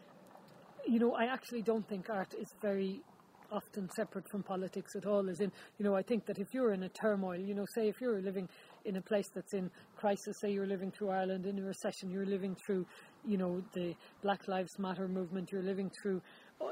you 0.86 0.98
know, 0.98 1.14
I 1.14 1.24
actually 1.24 1.62
don't 1.62 1.88
think 1.88 2.10
art 2.10 2.34
is 2.38 2.48
very 2.60 3.02
often 3.50 3.88
separate 3.96 4.28
from 4.30 4.42
politics 4.42 4.92
at 4.96 5.06
all. 5.06 5.28
As 5.30 5.40
in, 5.40 5.50
you 5.78 5.84
know, 5.84 5.94
I 5.94 6.02
think 6.02 6.26
that 6.26 6.38
if 6.38 6.48
you're 6.52 6.72
in 6.72 6.82
a 6.82 6.88
turmoil, 6.88 7.38
you 7.38 7.54
know, 7.54 7.64
say 7.74 7.88
if 7.88 8.00
you're 8.00 8.20
living 8.20 8.48
in 8.84 8.96
a 8.96 9.02
place 9.02 9.26
that's 9.34 9.54
in 9.54 9.70
crisis, 9.96 10.36
say 10.40 10.50
you're 10.50 10.66
living 10.66 10.90
through 10.90 11.10
Ireland 11.10 11.46
in 11.46 11.58
a 11.58 11.62
recession, 11.62 12.10
you're 12.10 12.26
living 12.26 12.56
through, 12.66 12.84
you 13.24 13.38
know, 13.38 13.62
the 13.72 13.94
Black 14.22 14.48
Lives 14.48 14.78
Matter 14.78 15.08
movement, 15.08 15.50
you're 15.52 15.62
living 15.62 15.90
through 16.02 16.20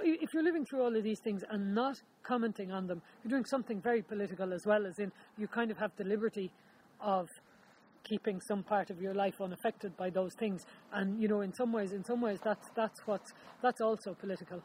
if 0.02 0.32
you're 0.32 0.42
living 0.42 0.64
through 0.64 0.82
all 0.82 0.96
of 0.96 1.04
these 1.04 1.20
things 1.20 1.42
and 1.50 1.74
not 1.74 1.96
commenting 2.22 2.72
on 2.72 2.86
them, 2.86 3.02
you're 3.22 3.30
doing 3.30 3.44
something 3.44 3.80
very 3.80 4.02
political 4.02 4.52
as 4.52 4.66
well, 4.66 4.86
as 4.86 4.98
in 4.98 5.12
you 5.38 5.46
kind 5.48 5.70
of 5.70 5.78
have 5.78 5.92
the 5.96 6.04
liberty 6.04 6.50
of 7.00 7.28
keeping 8.04 8.40
some 8.40 8.62
part 8.62 8.90
of 8.90 9.00
your 9.00 9.14
life 9.14 9.40
unaffected 9.40 9.96
by 9.96 10.10
those 10.10 10.34
things. 10.38 10.64
And 10.92 11.20
you 11.20 11.28
know, 11.28 11.40
in 11.40 11.52
some 11.54 11.72
ways, 11.72 11.92
in 11.92 12.04
some 12.04 12.20
ways, 12.20 12.38
that's 12.44 12.68
that's 12.74 13.06
what 13.06 13.22
that's 13.62 13.80
also 13.80 14.14
political. 14.14 14.62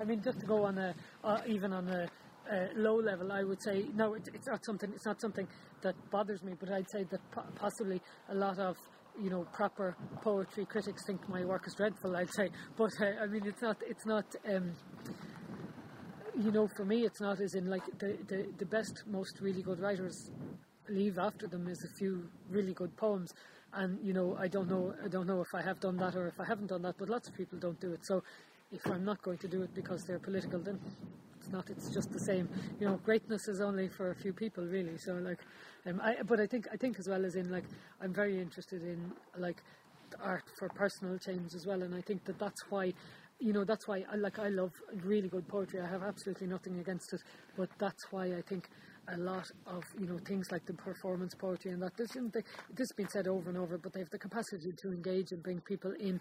I 0.00 0.04
mean, 0.04 0.22
just 0.22 0.40
to 0.40 0.46
go 0.46 0.64
on 0.64 0.78
a 0.78 0.94
uh, 1.22 1.38
even 1.46 1.72
on 1.72 1.88
a, 1.88 2.08
low 2.74 2.96
level, 2.96 3.30
I 3.32 3.44
would 3.44 3.62
say 3.62 3.86
no, 3.94 4.14
it, 4.14 4.28
it's 4.34 4.46
not 4.46 4.64
something. 4.64 4.90
It's 4.94 5.06
not 5.06 5.20
something 5.20 5.46
that 5.82 5.94
bothers 6.10 6.42
me, 6.42 6.54
but 6.58 6.70
I'd 6.70 6.90
say 6.90 7.04
that 7.04 7.20
possibly 7.54 8.00
a 8.28 8.34
lot 8.34 8.58
of 8.58 8.76
you 9.20 9.30
know, 9.30 9.46
proper 9.52 9.96
poetry 10.22 10.64
critics 10.64 11.02
think 11.06 11.28
my 11.28 11.44
work 11.44 11.66
is 11.66 11.74
dreadful. 11.74 12.16
I'd 12.16 12.32
say, 12.32 12.50
but 12.76 12.90
uh, 13.00 13.22
I 13.22 13.26
mean, 13.26 13.46
it's 13.46 13.62
not. 13.62 13.76
It's 13.86 14.06
not. 14.06 14.24
Um, 14.48 14.72
you 16.42 16.50
know, 16.50 16.66
for 16.76 16.84
me, 16.84 17.04
it's 17.04 17.20
not 17.20 17.40
as 17.40 17.54
in 17.54 17.66
like 17.66 17.84
the, 17.98 18.16
the 18.26 18.46
the 18.58 18.66
best, 18.66 19.02
most 19.06 19.40
really 19.40 19.62
good 19.62 19.80
writers 19.80 20.30
leave 20.88 21.18
after 21.18 21.46
them 21.46 21.68
is 21.68 21.84
a 21.84 21.98
few 21.98 22.28
really 22.50 22.72
good 22.72 22.96
poems. 22.96 23.32
And 23.74 23.98
you 24.02 24.12
know, 24.12 24.36
I 24.38 24.48
don't 24.48 24.68
know. 24.68 24.94
I 25.04 25.08
don't 25.08 25.26
know 25.26 25.40
if 25.40 25.54
I 25.54 25.62
have 25.62 25.80
done 25.80 25.96
that 25.98 26.14
or 26.16 26.28
if 26.28 26.40
I 26.40 26.44
haven't 26.44 26.68
done 26.68 26.82
that. 26.82 26.96
But 26.98 27.08
lots 27.08 27.28
of 27.28 27.34
people 27.34 27.58
don't 27.58 27.80
do 27.80 27.92
it. 27.92 28.00
So, 28.04 28.22
if 28.70 28.80
I'm 28.86 29.04
not 29.04 29.22
going 29.22 29.38
to 29.38 29.48
do 29.48 29.62
it 29.62 29.74
because 29.74 30.04
they're 30.04 30.18
political, 30.18 30.60
then 30.60 30.78
it's 31.42 31.52
not. 31.52 31.68
It's 31.70 31.90
just 31.90 32.12
the 32.12 32.20
same. 32.20 32.48
You 32.78 32.86
know, 32.86 32.96
greatness 33.04 33.48
is 33.48 33.60
only 33.60 33.88
for 33.88 34.10
a 34.10 34.14
few 34.14 34.32
people, 34.32 34.64
really. 34.64 34.96
So, 34.98 35.14
like, 35.14 35.40
um, 35.86 36.00
I, 36.02 36.22
but 36.22 36.40
I 36.40 36.46
think 36.46 36.68
I 36.72 36.76
think 36.76 36.98
as 36.98 37.08
well 37.08 37.24
as 37.24 37.34
in 37.34 37.50
like 37.50 37.64
I'm 38.00 38.12
very 38.12 38.40
interested 38.40 38.82
in 38.82 39.12
like 39.36 39.62
art 40.20 40.44
for 40.58 40.68
personal 40.68 41.18
change 41.18 41.54
as 41.54 41.66
well, 41.66 41.82
and 41.82 41.94
I 41.94 42.00
think 42.00 42.24
that 42.24 42.38
that's 42.38 42.62
why 42.70 42.92
you 43.40 43.52
know 43.52 43.64
that's 43.64 43.88
why 43.88 44.04
I 44.10 44.16
like 44.16 44.38
I 44.38 44.48
love 44.48 44.72
really 45.04 45.28
good 45.28 45.48
poetry. 45.48 45.80
I 45.80 45.88
have 45.88 46.02
absolutely 46.02 46.46
nothing 46.46 46.78
against 46.78 47.12
it, 47.12 47.22
but 47.56 47.68
that's 47.78 48.04
why 48.12 48.26
I 48.26 48.42
think 48.48 48.68
a 49.08 49.16
lot 49.16 49.50
of 49.66 49.82
you 49.98 50.06
know 50.06 50.18
things 50.18 50.52
like 50.52 50.64
the 50.66 50.74
performance 50.74 51.34
poetry 51.34 51.72
and 51.72 51.82
that 51.82 51.96
this, 51.96 52.12
they, 52.12 52.42
this 52.70 52.88
has 52.90 52.92
been 52.92 53.08
said 53.08 53.26
over 53.26 53.48
and 53.48 53.58
over, 53.58 53.78
but 53.78 53.92
they 53.92 54.00
have 54.00 54.10
the 54.10 54.18
capacity 54.18 54.72
to 54.80 54.92
engage 54.92 55.32
and 55.32 55.42
bring 55.42 55.60
people 55.60 55.92
in 55.98 56.20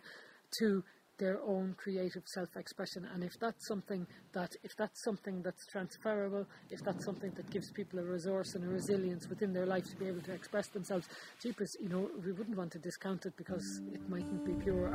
to 0.60 0.84
their 1.22 1.40
own 1.46 1.76
creative 1.78 2.24
self-expression. 2.26 3.08
And 3.14 3.24
if 3.24 3.40
that's 3.40 3.68
something 3.68 4.08
that 4.34 4.56
if 4.64 4.76
that's 4.76 5.04
something 5.04 5.42
that's 5.42 5.66
transferable 5.66 6.46
if 6.70 6.84
that's 6.84 7.04
something 7.06 7.32
that 7.36 7.50
gives 7.50 7.70
people 7.72 8.00
a 8.00 8.04
resource 8.04 8.56
and 8.56 8.64
a 8.64 8.68
resilience 8.68 9.28
within 9.28 9.54
their 9.54 9.66
life 9.66 9.90
to 9.90 9.96
be 9.96 10.08
able 10.08 10.22
to 10.22 10.32
express 10.32 10.68
themselves 10.68 11.08
jeepers 11.42 11.76
you 11.82 11.90
know 11.90 12.10
we 12.26 12.32
wouldn't 12.32 12.58
want 12.58 12.72
to 12.72 12.80
discount 12.80 13.26
it 13.26 13.36
because 13.38 13.82
it 13.94 14.02
mightn't 14.10 14.46
be 14.46 14.54
pure 14.64 14.90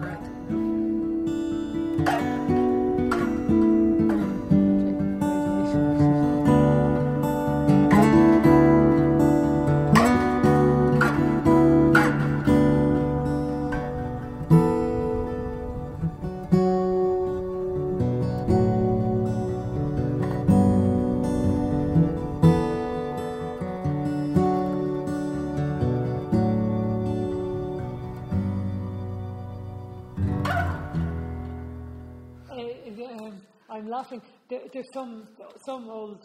art 2.08 2.45
there's 34.76 34.92
some 34.92 35.26
some 35.64 35.88
old 35.88 36.22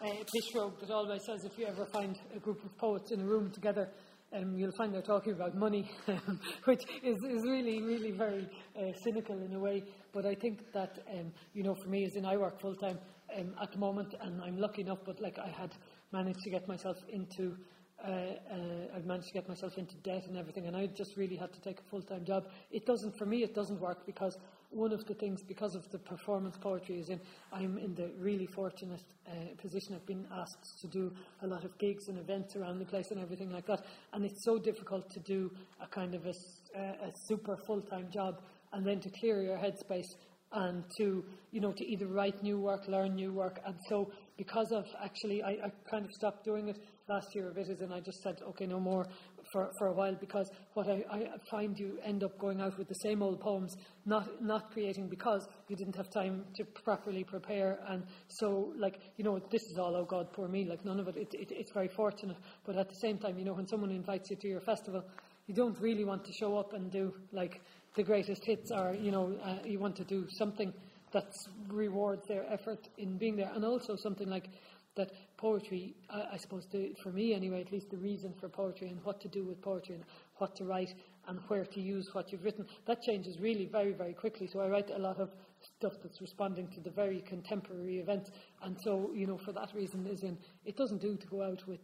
uh, 0.00 0.06
rogue 0.54 0.80
that 0.80 0.90
always 0.90 1.20
says 1.26 1.44
if 1.44 1.58
you 1.58 1.66
ever 1.66 1.84
find 1.92 2.18
a 2.34 2.38
group 2.38 2.64
of 2.64 2.74
poets 2.78 3.12
in 3.12 3.20
a 3.20 3.24
room 3.24 3.50
together, 3.50 3.86
um, 4.32 4.56
you'll 4.56 4.72
find 4.78 4.94
they're 4.94 5.02
talking 5.02 5.34
about 5.34 5.54
money, 5.54 5.90
which 6.64 6.80
is, 7.02 7.16
is 7.22 7.42
really, 7.44 7.82
really 7.82 8.12
very 8.12 8.48
uh, 8.78 8.92
cynical 9.04 9.38
in 9.42 9.52
a 9.52 9.58
way. 9.58 9.82
But 10.10 10.24
I 10.24 10.34
think 10.36 10.72
that, 10.72 11.00
um, 11.12 11.32
you 11.52 11.62
know, 11.62 11.74
for 11.74 11.90
me, 11.90 12.06
as 12.06 12.16
in 12.16 12.24
I 12.24 12.38
work 12.38 12.58
full 12.62 12.74
time 12.76 12.98
um, 13.38 13.54
at 13.62 13.70
the 13.72 13.78
moment, 13.78 14.14
and 14.22 14.40
I'm 14.42 14.56
lucky 14.56 14.80
enough, 14.80 15.00
but 15.04 15.20
like 15.20 15.38
I 15.38 15.48
had 15.48 15.74
managed 16.12 16.40
to 16.44 16.50
get 16.50 16.66
myself 16.66 16.96
into 17.10 17.54
uh, 18.02 18.10
uh, 18.10 18.96
I've 18.96 19.04
managed 19.04 19.28
to 19.28 19.34
get 19.34 19.48
myself 19.48 19.76
into 19.76 19.94
debt 20.02 20.24
and 20.26 20.36
everything, 20.36 20.66
and 20.66 20.76
I 20.76 20.86
just 20.86 21.16
really 21.16 21.36
had 21.36 21.52
to 21.52 21.60
take 21.60 21.78
a 21.78 21.84
full 21.90 22.02
time 22.02 22.24
job. 22.24 22.48
It 22.70 22.84
doesn't, 22.86 23.16
for 23.18 23.26
me, 23.26 23.44
it 23.44 23.54
doesn't 23.54 23.80
work 23.80 24.06
because 24.06 24.36
one 24.72 24.92
of 24.92 25.04
the 25.06 25.14
things, 25.14 25.42
because 25.42 25.74
of 25.74 25.88
the 25.90 25.98
performance 25.98 26.56
poetry, 26.56 26.98
is 27.00 27.08
in 27.08 27.20
I'm 27.52 27.78
in 27.78 27.94
the 27.94 28.10
really 28.18 28.46
fortunate 28.46 29.02
uh, 29.26 29.32
position. 29.60 29.94
I've 29.94 30.06
been 30.06 30.26
asked 30.32 30.80
to 30.80 30.88
do 30.88 31.12
a 31.42 31.46
lot 31.46 31.64
of 31.64 31.76
gigs 31.78 32.08
and 32.08 32.18
events 32.18 32.56
around 32.56 32.78
the 32.78 32.86
place 32.86 33.10
and 33.10 33.20
everything 33.20 33.50
like 33.50 33.66
that, 33.66 33.84
and 34.12 34.24
it's 34.24 34.44
so 34.44 34.58
difficult 34.58 35.10
to 35.10 35.20
do 35.20 35.50
a 35.80 35.86
kind 35.86 36.14
of 36.14 36.24
a, 36.26 36.32
a 36.78 37.12
super 37.28 37.56
full 37.66 37.82
time 37.82 38.08
job 38.12 38.40
and 38.72 38.86
then 38.86 39.00
to 39.00 39.10
clear 39.20 39.42
your 39.42 39.56
headspace 39.56 40.08
and 40.54 40.84
to 40.98 41.24
you 41.50 41.60
know 41.60 41.72
to 41.72 41.84
either 41.84 42.06
write 42.06 42.42
new 42.42 42.58
work, 42.58 42.86
learn 42.88 43.14
new 43.14 43.32
work, 43.32 43.60
and 43.66 43.74
so 43.88 44.10
because 44.36 44.70
of 44.72 44.84
actually 45.02 45.42
I, 45.42 45.50
I 45.50 45.72
kind 45.90 46.04
of 46.04 46.12
stopped 46.12 46.44
doing 46.44 46.68
it. 46.68 46.78
Last 47.08 47.34
year 47.34 47.50
a 47.50 47.54
bit, 47.54 47.68
and 47.80 47.92
I 47.92 48.00
just 48.00 48.22
said 48.22 48.40
okay, 48.50 48.66
no 48.66 48.78
more 48.78 49.06
for, 49.52 49.70
for 49.78 49.88
a 49.88 49.92
while 49.92 50.14
because 50.14 50.50
what 50.74 50.88
I, 50.88 51.04
I 51.10 51.26
find 51.50 51.78
you 51.78 51.98
end 52.04 52.24
up 52.24 52.38
going 52.38 52.60
out 52.60 52.78
with 52.78 52.88
the 52.88 52.94
same 52.94 53.22
old 53.22 53.40
poems, 53.40 53.76
not 54.06 54.42
not 54.42 54.72
creating 54.72 55.08
because 55.08 55.46
you 55.68 55.76
didn't 55.76 55.96
have 55.96 56.10
time 56.10 56.44
to 56.56 56.64
properly 56.64 57.24
prepare, 57.24 57.78
and 57.88 58.04
so 58.28 58.72
like 58.76 58.98
you 59.16 59.24
know 59.24 59.38
this 59.50 59.62
is 59.70 59.78
all 59.78 59.94
oh 59.94 60.04
God 60.04 60.32
poor 60.32 60.48
me, 60.48 60.64
like 60.64 60.84
none 60.84 60.98
of 60.98 61.08
it, 61.08 61.16
it, 61.16 61.34
it 61.34 61.52
it's 61.52 61.72
very 61.72 61.88
fortunate, 61.88 62.36
but 62.64 62.76
at 62.76 62.88
the 62.88 62.96
same 62.96 63.18
time 63.18 63.38
you 63.38 63.44
know 63.44 63.52
when 63.52 63.66
someone 63.66 63.90
invites 63.90 64.30
you 64.30 64.36
to 64.36 64.48
your 64.48 64.60
festival, 64.60 65.04
you 65.46 65.54
don't 65.54 65.78
really 65.80 66.04
want 66.04 66.24
to 66.24 66.32
show 66.32 66.56
up 66.56 66.72
and 66.72 66.90
do 66.90 67.12
like 67.32 67.60
the 67.94 68.02
greatest 68.02 68.44
hits 68.44 68.70
or, 68.70 68.94
you 68.94 69.10
know, 69.10 69.36
uh, 69.44 69.56
you 69.64 69.78
want 69.78 69.96
to 69.96 70.04
do 70.04 70.26
something 70.30 70.72
that 71.12 71.26
rewards 71.68 72.26
their 72.26 72.50
effort 72.50 72.88
in 72.96 73.18
being 73.18 73.36
there. 73.36 73.50
And 73.54 73.64
also 73.64 73.96
something 73.96 74.28
like 74.28 74.48
that 74.96 75.10
poetry, 75.42 75.96
I, 76.08 76.34
I 76.34 76.36
suppose, 76.36 76.66
the, 76.70 76.94
for 77.02 77.10
me 77.10 77.34
anyway, 77.34 77.60
at 77.60 77.72
least 77.72 77.90
the 77.90 77.96
reason 77.96 78.32
for 78.40 78.48
poetry 78.48 78.88
and 78.88 79.04
what 79.04 79.20
to 79.22 79.28
do 79.28 79.44
with 79.44 79.60
poetry 79.60 79.96
and 79.96 80.04
what 80.36 80.54
to 80.56 80.64
write 80.64 80.94
and 81.26 81.40
where 81.48 81.64
to 81.64 81.80
use 81.80 82.08
what 82.12 82.30
you've 82.30 82.44
written, 82.44 82.64
that 82.86 83.02
changes 83.02 83.40
really 83.40 83.66
very, 83.66 83.92
very 83.92 84.14
quickly. 84.14 84.46
So 84.46 84.60
I 84.60 84.68
write 84.68 84.90
a 84.90 84.98
lot 84.98 85.18
of 85.18 85.30
stuff 85.60 85.94
that's 86.00 86.20
responding 86.20 86.68
to 86.68 86.80
the 86.80 86.90
very 86.90 87.20
contemporary 87.22 87.98
events. 87.98 88.30
And 88.62 88.76
so, 88.84 89.10
you 89.12 89.26
know, 89.26 89.36
for 89.36 89.52
that 89.52 89.74
reason, 89.74 90.06
is 90.06 90.22
in 90.22 90.38
it 90.64 90.76
doesn't 90.76 91.02
do 91.02 91.16
to 91.16 91.26
go 91.26 91.42
out 91.42 91.66
with 91.66 91.80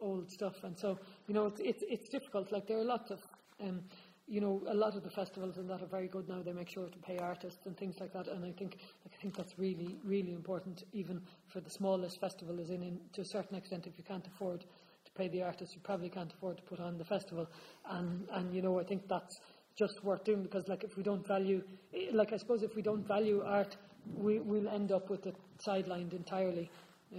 old 0.00 0.30
stuff. 0.30 0.56
And 0.64 0.78
so, 0.78 0.98
you 1.26 1.34
know, 1.34 1.46
it's, 1.46 1.60
it's, 1.60 1.82
it's 1.88 2.08
difficult. 2.08 2.50
Like 2.50 2.66
there 2.66 2.78
are 2.78 2.84
lots 2.84 3.10
of 3.10 3.20
um, 3.60 3.82
you 4.28 4.40
know, 4.40 4.62
a 4.68 4.74
lot 4.74 4.94
of 4.94 5.02
the 5.02 5.10
festivals 5.10 5.56
and 5.56 5.68
that 5.70 5.82
are 5.82 5.86
very 5.86 6.08
good 6.08 6.28
now. 6.28 6.42
They 6.42 6.52
make 6.52 6.68
sure 6.68 6.88
to 6.88 6.98
pay 6.98 7.18
artists 7.18 7.66
and 7.66 7.76
things 7.76 7.98
like 8.00 8.12
that, 8.12 8.28
and 8.28 8.44
I 8.44 8.52
think 8.52 8.78
I 9.06 9.16
think 9.22 9.36
that's 9.36 9.58
really 9.58 9.96
really 10.04 10.32
important, 10.32 10.84
even 10.92 11.22
for 11.48 11.60
the 11.60 11.70
smallest 11.70 12.20
festival. 12.20 12.58
Is 12.58 12.70
in, 12.70 12.82
in 12.82 13.00
to 13.14 13.22
a 13.22 13.24
certain 13.24 13.56
extent, 13.56 13.86
if 13.86 13.96
you 13.96 14.04
can't 14.04 14.26
afford 14.26 14.60
to 14.60 15.12
pay 15.12 15.28
the 15.28 15.42
artist, 15.42 15.74
you 15.74 15.80
probably 15.82 16.10
can't 16.10 16.32
afford 16.32 16.58
to 16.58 16.62
put 16.64 16.80
on 16.80 16.98
the 16.98 17.04
festival, 17.04 17.48
and 17.90 18.28
and 18.32 18.54
you 18.54 18.62
know, 18.62 18.78
I 18.78 18.84
think 18.84 19.08
that's 19.08 19.40
just 19.78 20.02
worth 20.02 20.24
doing 20.24 20.42
because, 20.42 20.66
like, 20.66 20.82
if 20.82 20.96
we 20.96 21.04
don't 21.04 21.24
value, 21.26 21.62
like, 22.12 22.32
I 22.32 22.36
suppose 22.36 22.64
if 22.64 22.74
we 22.74 22.82
don't 22.82 23.06
value 23.06 23.42
art, 23.46 23.76
we 24.16 24.40
will 24.40 24.68
end 24.68 24.90
up 24.90 25.08
with 25.08 25.24
it 25.26 25.36
sidelined 25.64 26.12
entirely. 26.12 26.68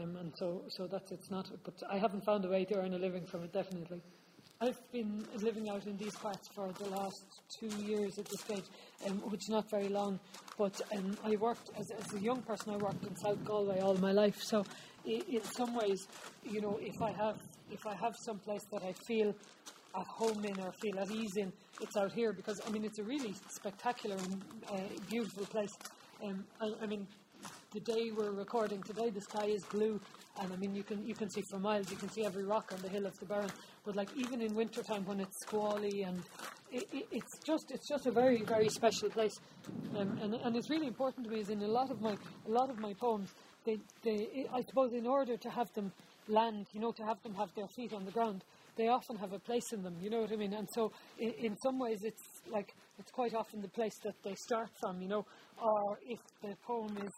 Um, 0.01 0.17
and 0.17 0.33
so, 0.35 0.63
so 0.67 0.85
that's 0.85 1.11
it's 1.11 1.31
not. 1.31 1.49
But 1.63 1.81
I 1.89 1.97
haven't 1.97 2.25
found 2.25 2.45
a 2.45 2.49
way 2.49 2.65
to 2.65 2.75
earn 2.75 2.93
a 2.93 2.97
living 2.99 3.25
from 3.25 3.43
it, 3.43 3.53
definitely. 3.53 4.03
I've 4.61 4.91
been 4.91 5.25
living 5.41 5.69
out 5.69 5.87
in 5.87 5.95
these 5.95 6.15
parts 6.15 6.49
for 6.49 6.69
the 6.73 6.89
last 6.89 7.23
two 7.49 7.69
years 7.81 8.19
at 8.19 8.25
this 8.25 8.41
stage, 8.41 8.65
um, 9.07 9.19
which 9.31 9.43
is 9.43 9.49
not 9.49 9.69
very 9.69 9.87
long. 9.87 10.19
But 10.57 10.81
um, 10.97 11.15
I 11.23 11.37
worked 11.37 11.69
as, 11.77 11.91
as, 11.91 12.13
a 12.13 12.19
young 12.19 12.41
person. 12.41 12.73
I 12.73 12.75
worked 12.75 13.05
in 13.05 13.15
South 13.15 13.41
Galway 13.45 13.79
all 13.79 13.95
my 13.95 14.11
life. 14.11 14.43
So, 14.43 14.65
in 15.05 15.41
some 15.45 15.75
ways, 15.75 16.09
you 16.43 16.59
know, 16.59 16.77
if 16.81 17.01
I 17.01 17.13
have 17.13 17.37
if 17.71 17.87
I 17.87 17.95
have 17.95 18.17
some 18.17 18.39
place 18.39 18.65
that 18.73 18.83
I 18.83 18.91
feel 18.91 19.33
at 19.95 20.07
home 20.07 20.43
in 20.43 20.59
or 20.59 20.73
feel 20.73 20.99
at 20.99 21.09
ease 21.09 21.37
in, 21.37 21.53
it's 21.79 21.95
out 21.95 22.11
here 22.11 22.33
because 22.33 22.59
I 22.67 22.69
mean 22.69 22.83
it's 22.83 22.99
a 22.99 23.03
really 23.03 23.35
spectacular 23.49 24.17
and 24.17 24.43
uh, 24.73 24.81
beautiful 25.09 25.45
place. 25.45 25.71
Um, 26.21 26.43
I, 26.59 26.73
I 26.81 26.85
mean, 26.85 27.07
the 27.71 27.79
day 27.81 28.11
we're 28.15 28.31
recording 28.31 28.81
today, 28.81 29.11
the 29.11 29.21
sky 29.21 29.45
is 29.45 29.63
blue, 29.65 29.99
and 30.41 30.51
I 30.51 30.55
mean 30.55 30.73
you 30.73 30.83
can 30.83 31.05
you 31.05 31.13
can 31.13 31.29
see 31.29 31.41
for 31.41 31.59
miles. 31.59 31.91
You 31.91 31.97
can 31.97 32.09
see 32.09 32.25
every 32.25 32.43
rock 32.43 32.71
on 32.73 32.81
the 32.81 32.89
hill 32.89 33.05
of 33.05 33.17
the 33.19 33.25
Burren. 33.25 33.49
But 33.85 33.95
like 33.95 34.09
even 34.17 34.41
in 34.41 34.55
wintertime 34.55 35.05
when 35.05 35.19
it's 35.19 35.39
squally 35.41 36.01
and 36.01 36.23
it, 36.71 36.87
it, 36.91 37.05
it's 37.11 37.37
just 37.45 37.71
it's 37.71 37.87
just 37.87 38.07
a 38.07 38.11
very 38.11 38.41
very 38.43 38.69
special 38.69 39.09
place, 39.09 39.39
um, 39.95 40.17
and 40.21 40.33
and 40.33 40.55
it's 40.55 40.69
really 40.69 40.87
important 40.87 41.27
to 41.27 41.31
me. 41.31 41.41
Is 41.41 41.49
in 41.49 41.61
a 41.61 41.67
lot 41.67 41.91
of 41.91 42.01
my 42.01 42.13
a 42.47 42.51
lot 42.51 42.71
of 42.71 42.79
my 42.79 42.93
poems, 42.93 43.29
they 43.65 43.77
they 44.03 44.47
I 44.51 44.61
suppose 44.61 44.93
in 44.93 45.05
order 45.05 45.37
to 45.37 45.49
have 45.49 45.71
them 45.73 45.91
land, 46.27 46.67
you 46.73 46.79
know, 46.79 46.91
to 46.93 47.03
have 47.03 47.21
them 47.21 47.35
have 47.35 47.53
their 47.55 47.67
feet 47.67 47.93
on 47.93 48.05
the 48.05 48.11
ground, 48.11 48.43
they 48.77 48.87
often 48.87 49.17
have 49.17 49.33
a 49.33 49.39
place 49.39 49.73
in 49.73 49.83
them. 49.83 49.95
You 50.01 50.09
know 50.09 50.21
what 50.21 50.31
I 50.31 50.37
mean? 50.37 50.53
And 50.53 50.67
so 50.73 50.91
in, 51.19 51.33
in 51.33 51.57
some 51.57 51.77
ways, 51.77 51.99
it's 52.03 52.23
like 52.51 52.73
it's 52.97 53.11
quite 53.11 53.35
often 53.35 53.61
the 53.61 53.67
place 53.69 53.97
that 54.03 54.15
they 54.23 54.33
start 54.33 54.69
from. 54.79 55.01
You 55.01 55.07
know, 55.07 55.25
or 55.61 55.99
if 56.07 56.19
the 56.41 56.55
poem 56.65 56.97
is 57.05 57.11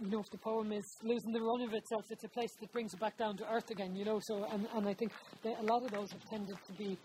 you 0.00 0.10
know, 0.10 0.20
if 0.20 0.30
the 0.30 0.38
poem 0.38 0.72
is 0.72 0.84
losing 1.02 1.32
the 1.32 1.40
run 1.40 1.62
of 1.62 1.72
itself, 1.72 2.04
it's 2.10 2.24
a 2.24 2.28
place 2.28 2.52
that 2.60 2.72
brings 2.72 2.94
it 2.94 3.00
back 3.00 3.16
down 3.16 3.36
to 3.38 3.48
earth 3.50 3.70
again, 3.70 3.94
you 3.94 4.04
know. 4.04 4.20
So, 4.22 4.44
and, 4.52 4.66
and 4.74 4.88
I 4.88 4.94
think 4.94 5.12
a 5.44 5.62
lot 5.62 5.84
of 5.84 5.90
those 5.90 6.10
have 6.12 6.24
tended 6.28 6.56
to 6.66 6.72
be 6.72 6.98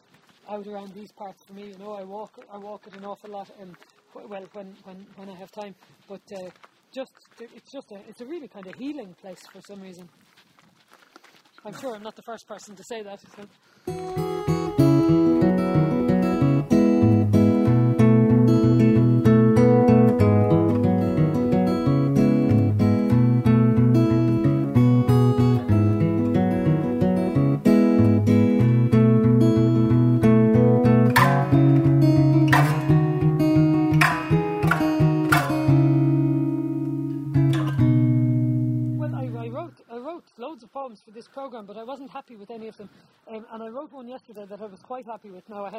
out 0.49 0.65
around 0.67 0.93
these 0.93 1.11
parts 1.11 1.43
for 1.45 1.53
me. 1.53 1.67
You 1.67 1.77
know, 1.77 1.93
I 1.93 2.03
walk 2.03 2.39
I 2.51 2.57
walk 2.57 2.87
it 2.87 2.95
an 2.95 3.05
awful 3.05 3.29
lot, 3.29 3.49
and 3.59 3.75
well, 4.13 4.45
when 4.53 4.75
when 4.83 5.05
when 5.15 5.29
I 5.29 5.35
have 5.35 5.51
time. 5.51 5.75
But 6.07 6.21
uh, 6.35 6.49
just 6.93 7.11
it's 7.39 7.71
just 7.71 7.91
a 7.91 7.99
it's 8.07 8.21
a 8.21 8.25
really 8.25 8.47
kind 8.47 8.67
of 8.67 8.75
healing 8.75 9.15
place 9.21 9.41
for 9.51 9.61
some 9.61 9.81
reason. 9.81 10.09
I'm 11.65 11.73
sure 11.73 11.95
I'm 11.95 12.03
not 12.03 12.15
the 12.15 12.23
first 12.23 12.47
person 12.47 12.75
to 12.75 12.83
say 12.83 13.03
that. 13.03 13.19
So. 13.35 14.28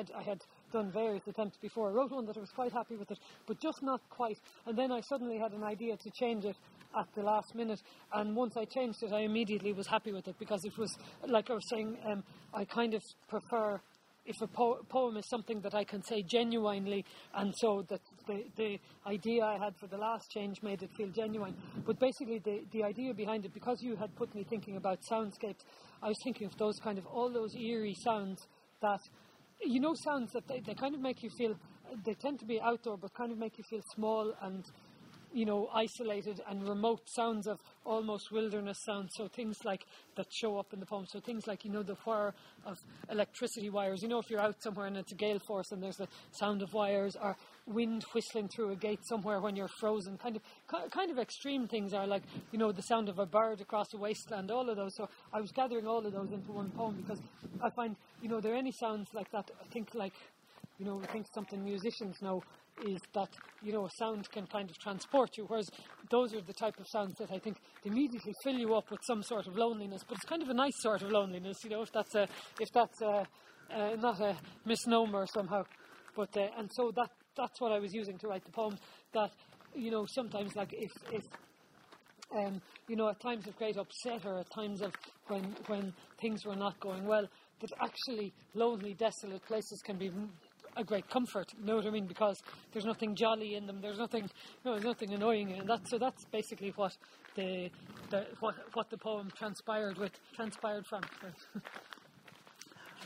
Had 0.00 0.10
I 0.16 0.22
had 0.22 0.38
done 0.72 0.90
various 0.92 1.22
attempts 1.26 1.56
before. 1.58 1.90
I 1.90 1.92
wrote 1.92 2.10
one 2.12 2.26
that 2.26 2.36
I 2.36 2.40
was 2.40 2.50
quite 2.50 2.72
happy 2.72 2.96
with 2.96 3.10
it, 3.10 3.18
but 3.46 3.60
just 3.60 3.82
not 3.82 4.00
quite. 4.08 4.38
And 4.66 4.76
then 4.76 4.92
I 4.92 5.00
suddenly 5.00 5.38
had 5.38 5.52
an 5.52 5.64
idea 5.64 5.96
to 5.96 6.10
change 6.18 6.44
it 6.44 6.56
at 6.98 7.06
the 7.14 7.22
last 7.22 7.54
minute. 7.54 7.80
And 8.12 8.34
once 8.34 8.56
I 8.56 8.64
changed 8.64 9.02
it, 9.02 9.12
I 9.12 9.20
immediately 9.20 9.72
was 9.72 9.86
happy 9.86 10.12
with 10.12 10.26
it 10.28 10.36
because 10.38 10.60
it 10.64 10.76
was 10.78 10.96
like 11.26 11.50
I 11.50 11.54
was 11.54 11.68
saying. 11.70 11.96
Um, 12.06 12.24
I 12.54 12.64
kind 12.64 12.94
of 12.94 13.02
prefer 13.28 13.80
if 14.26 14.36
a 14.42 14.46
po- 14.46 14.80
poem 14.88 15.16
is 15.16 15.28
something 15.28 15.60
that 15.62 15.74
I 15.74 15.84
can 15.84 16.02
say 16.02 16.22
genuinely, 16.22 17.04
and 17.34 17.52
so 17.56 17.84
that 17.88 18.00
the, 18.26 18.44
the 18.56 18.78
idea 19.06 19.44
I 19.44 19.58
had 19.58 19.74
for 19.76 19.86
the 19.86 19.96
last 19.96 20.30
change 20.30 20.62
made 20.62 20.82
it 20.82 20.90
feel 20.96 21.08
genuine. 21.08 21.56
But 21.86 21.98
basically, 21.98 22.38
the, 22.38 22.60
the 22.72 22.84
idea 22.84 23.14
behind 23.14 23.44
it, 23.44 23.54
because 23.54 23.78
you 23.82 23.96
had 23.96 24.14
put 24.16 24.34
me 24.34 24.44
thinking 24.48 24.76
about 24.76 24.98
soundscapes, 25.10 25.64
I 26.02 26.08
was 26.08 26.18
thinking 26.22 26.46
of 26.46 26.56
those 26.58 26.78
kind 26.82 26.98
of 26.98 27.06
all 27.06 27.32
those 27.32 27.54
eerie 27.56 27.96
sounds 28.04 28.46
that, 28.82 29.00
you 29.62 29.80
know, 29.80 29.94
sounds 29.94 30.32
that 30.32 30.46
they, 30.48 30.60
they 30.60 30.74
kind 30.74 30.94
of 30.94 31.00
make 31.00 31.22
you 31.22 31.30
feel, 31.30 31.56
they 32.04 32.14
tend 32.14 32.38
to 32.40 32.44
be 32.46 32.60
outdoor, 32.60 32.96
but 32.96 33.14
kind 33.14 33.32
of 33.32 33.38
make 33.38 33.58
you 33.58 33.64
feel 33.64 33.82
small 33.94 34.34
and 34.42 34.64
you 35.32 35.44
know, 35.44 35.68
isolated 35.72 36.40
and 36.48 36.68
remote 36.68 37.08
sounds 37.08 37.46
of 37.46 37.60
almost 37.84 38.32
wilderness 38.32 38.78
sounds. 38.84 39.12
So 39.16 39.28
things 39.28 39.64
like 39.64 39.84
that 40.16 40.26
show 40.32 40.58
up 40.58 40.72
in 40.72 40.80
the 40.80 40.86
poem. 40.86 41.06
So 41.06 41.20
things 41.20 41.46
like, 41.46 41.64
you 41.64 41.70
know, 41.70 41.82
the 41.82 41.94
whir 42.04 42.34
of 42.66 42.78
electricity 43.08 43.70
wires. 43.70 44.02
You 44.02 44.08
know, 44.08 44.18
if 44.18 44.28
you're 44.28 44.40
out 44.40 44.60
somewhere 44.60 44.86
and 44.86 44.96
it's 44.96 45.12
a 45.12 45.16
gale 45.16 45.38
force 45.38 45.70
and 45.70 45.82
there's 45.82 45.96
the 45.96 46.08
sound 46.32 46.62
of 46.62 46.72
wires 46.72 47.16
or 47.20 47.36
wind 47.66 48.04
whistling 48.14 48.48
through 48.48 48.72
a 48.72 48.76
gate 48.76 49.00
somewhere 49.08 49.40
when 49.40 49.56
you're 49.56 49.70
frozen. 49.80 50.18
Kind 50.18 50.36
of, 50.36 50.42
kind 50.90 51.10
of 51.10 51.18
extreme 51.18 51.68
things 51.68 51.92
are 51.92 52.06
like, 52.06 52.22
you 52.52 52.58
know, 52.58 52.72
the 52.72 52.82
sound 52.82 53.08
of 53.08 53.18
a 53.18 53.26
bird 53.26 53.60
across 53.60 53.86
a 53.94 53.98
wasteland. 53.98 54.50
All 54.50 54.68
of 54.68 54.76
those. 54.76 54.96
So 54.96 55.08
I 55.32 55.40
was 55.40 55.50
gathering 55.52 55.86
all 55.86 56.04
of 56.04 56.12
those 56.12 56.32
into 56.32 56.52
one 56.52 56.70
poem 56.70 56.96
because 56.96 57.20
I 57.62 57.70
find, 57.70 57.96
you 58.22 58.28
know, 58.28 58.40
there 58.40 58.54
are 58.54 58.58
any 58.58 58.72
sounds 58.72 59.08
like 59.14 59.30
that. 59.32 59.50
I 59.60 59.72
think 59.72 59.94
like, 59.94 60.14
you 60.78 60.86
know, 60.86 61.00
I 61.02 61.06
think 61.12 61.26
something 61.34 61.62
musicians 61.62 62.16
know 62.22 62.42
is 62.86 63.00
that 63.14 63.28
you 63.62 63.72
know 63.72 63.84
a 63.84 63.90
sound 63.98 64.30
can 64.30 64.46
kind 64.46 64.70
of 64.70 64.78
transport 64.78 65.36
you, 65.36 65.44
whereas 65.46 65.68
those 66.10 66.34
are 66.34 66.40
the 66.40 66.52
type 66.52 66.78
of 66.78 66.86
sounds 66.88 67.14
that 67.18 67.30
I 67.30 67.38
think 67.38 67.58
immediately 67.84 68.32
fill 68.42 68.54
you 68.54 68.74
up 68.74 68.90
with 68.90 69.00
some 69.06 69.22
sort 69.22 69.46
of 69.46 69.56
loneliness. 69.56 70.02
But 70.06 70.16
it's 70.16 70.24
kind 70.24 70.42
of 70.42 70.48
a 70.48 70.54
nice 70.54 70.80
sort 70.80 71.02
of 71.02 71.10
loneliness, 71.10 71.58
you 71.64 71.70
know, 71.70 71.82
if 71.82 71.92
that's 71.92 72.14
a 72.14 72.26
if 72.58 72.68
that's 72.72 73.00
a, 73.02 73.26
uh, 73.74 73.96
not 73.96 74.20
a 74.20 74.36
misnomer 74.64 75.26
somehow. 75.26 75.64
But 76.16 76.36
uh, 76.36 76.48
and 76.58 76.70
so 76.74 76.90
that 76.96 77.10
that's 77.36 77.60
what 77.60 77.72
I 77.72 77.78
was 77.78 77.92
using 77.92 78.18
to 78.18 78.28
write 78.28 78.44
the 78.44 78.52
poem. 78.52 78.76
That 79.12 79.30
you 79.74 79.90
know 79.90 80.06
sometimes 80.06 80.54
like 80.56 80.72
if 80.72 80.92
if 81.12 81.24
um, 82.36 82.60
you 82.88 82.96
know 82.96 83.08
at 83.08 83.20
times 83.20 83.46
of 83.46 83.56
great 83.56 83.76
upset 83.76 84.24
or 84.24 84.38
at 84.38 84.50
times 84.50 84.82
of 84.82 84.92
when 85.28 85.54
when 85.66 85.92
things 86.20 86.44
were 86.44 86.56
not 86.56 86.78
going 86.80 87.06
well, 87.06 87.26
that 87.60 87.70
actually 87.80 88.32
lonely, 88.54 88.94
desolate 88.94 89.44
places 89.46 89.80
can 89.82 89.96
be 89.96 90.10
a 90.76 90.84
great 90.84 91.08
comfort. 91.08 91.52
You 91.58 91.66
know 91.66 91.76
what 91.76 91.86
I 91.86 91.90
mean? 91.90 92.06
Because 92.06 92.40
there's 92.72 92.84
nothing 92.84 93.14
jolly 93.14 93.54
in 93.54 93.66
them. 93.66 93.80
There's 93.80 93.98
nothing, 93.98 94.30
no, 94.64 94.72
there's 94.72 94.84
nothing 94.84 95.12
annoying 95.12 95.50
in 95.50 95.66
that. 95.66 95.88
So 95.88 95.98
that's 95.98 96.24
basically 96.26 96.72
what 96.76 96.96
the, 97.36 97.70
the 98.10 98.26
what 98.40 98.54
what 98.74 98.90
the 98.90 98.98
poem 98.98 99.30
transpired 99.36 99.98
with 99.98 100.12
transpired 100.34 100.86
from. 100.86 101.02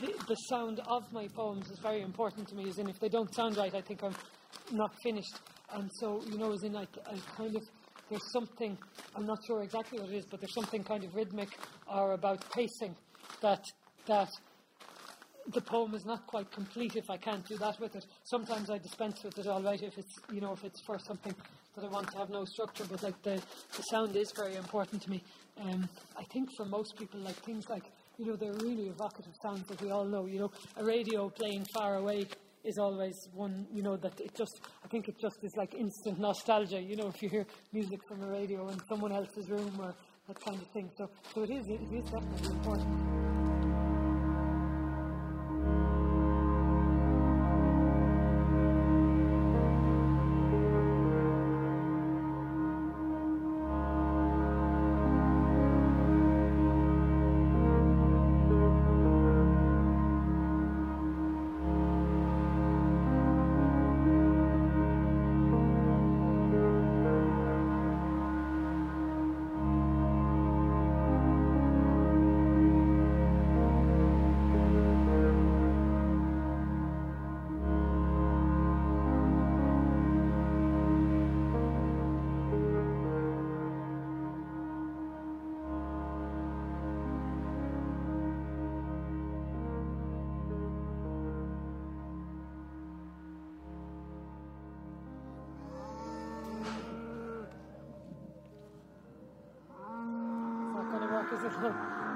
the, 0.01 0.13
the 0.27 0.35
sound 0.35 0.79
of 0.87 1.03
my 1.11 1.27
poems 1.27 1.69
is 1.69 1.79
very 1.79 2.01
important 2.01 2.47
to 2.49 2.55
me. 2.55 2.69
As 2.69 2.77
in, 2.77 2.89
if 2.89 2.99
they 2.99 3.09
don't 3.09 3.33
sound 3.33 3.57
right, 3.57 3.73
I 3.73 3.81
think 3.81 4.03
I'm 4.03 4.15
not 4.71 4.91
finished. 5.03 5.35
And 5.73 5.89
so, 5.99 6.21
you 6.29 6.37
know, 6.37 6.51
as 6.53 6.63
in 6.63 6.73
like, 6.73 6.89
I 7.05 7.17
kind 7.35 7.55
of, 7.55 7.63
there's 8.09 8.31
something, 8.31 8.77
I'm 9.15 9.25
not 9.25 9.39
sure 9.45 9.63
exactly 9.63 9.99
what 9.99 10.09
it 10.09 10.15
is, 10.15 10.25
but 10.25 10.39
there's 10.39 10.53
something 10.53 10.83
kind 10.83 11.03
of 11.03 11.15
rhythmic 11.15 11.49
or 11.87 12.13
about 12.13 12.43
pacing 12.51 12.95
that, 13.41 13.63
that 14.07 14.29
the 15.53 15.61
poem 15.61 15.93
is 15.93 16.05
not 16.05 16.25
quite 16.27 16.51
complete 16.51 16.95
if 16.95 17.09
I 17.09 17.17
can't 17.17 17.45
do 17.47 17.57
that 17.57 17.79
with 17.79 17.95
it. 17.95 18.05
Sometimes 18.23 18.69
I 18.69 18.77
dispense 18.77 19.23
with 19.23 19.37
it 19.37 19.47
all 19.47 19.61
right 19.61 19.81
if 19.81 19.97
it's, 19.97 20.13
you 20.31 20.41
know, 20.41 20.53
if 20.53 20.63
it's 20.63 20.81
for 20.85 20.97
something 20.99 21.35
that 21.75 21.85
I 21.85 21.87
want 21.87 22.11
to 22.11 22.17
have 22.17 22.29
no 22.29 22.45
structure, 22.45 22.85
but 22.89 23.03
like 23.03 23.21
the, 23.23 23.41
the 23.75 23.83
sound 23.91 24.15
is 24.15 24.31
very 24.35 24.55
important 24.55 25.01
to 25.03 25.09
me. 25.09 25.23
Um, 25.61 25.87
I 26.17 26.23
think 26.33 26.49
for 26.57 26.65
most 26.65 26.97
people, 26.97 27.19
like 27.19 27.35
things 27.43 27.69
like, 27.69 27.83
you 28.17 28.25
know, 28.25 28.35
they're 28.35 28.53
really 28.53 28.87
evocative 28.87 29.33
sounds 29.41 29.67
that 29.67 29.81
we 29.81 29.91
all 29.91 30.05
know. 30.05 30.25
You 30.25 30.39
know, 30.39 30.51
a 30.77 30.83
radio 30.83 31.29
playing 31.29 31.65
far 31.73 31.95
away 31.97 32.25
is 32.63 32.77
always 32.77 33.15
one, 33.33 33.67
you 33.71 33.83
know, 33.83 33.95
that 33.97 34.19
it 34.19 34.35
just, 34.35 34.61
I 34.83 34.87
think 34.87 35.07
it 35.07 35.15
just 35.19 35.37
is 35.43 35.55
like 35.55 35.73
instant 35.75 36.19
nostalgia, 36.19 36.81
you 36.81 36.95
know, 36.95 37.07
if 37.07 37.21
you 37.21 37.29
hear 37.29 37.45
music 37.71 37.99
from 38.07 38.23
a 38.23 38.27
radio 38.27 38.67
in 38.69 38.79
someone 38.89 39.11
else's 39.11 39.49
room 39.49 39.79
or 39.79 39.93
that 40.27 40.39
kind 40.43 40.61
of 40.61 40.67
thing. 40.69 40.89
So, 40.97 41.09
so 41.33 41.43
it 41.43 41.51
is, 41.51 41.67
it 41.67 41.81
is 41.93 42.03
definitely 42.05 42.55
important. 42.55 43.24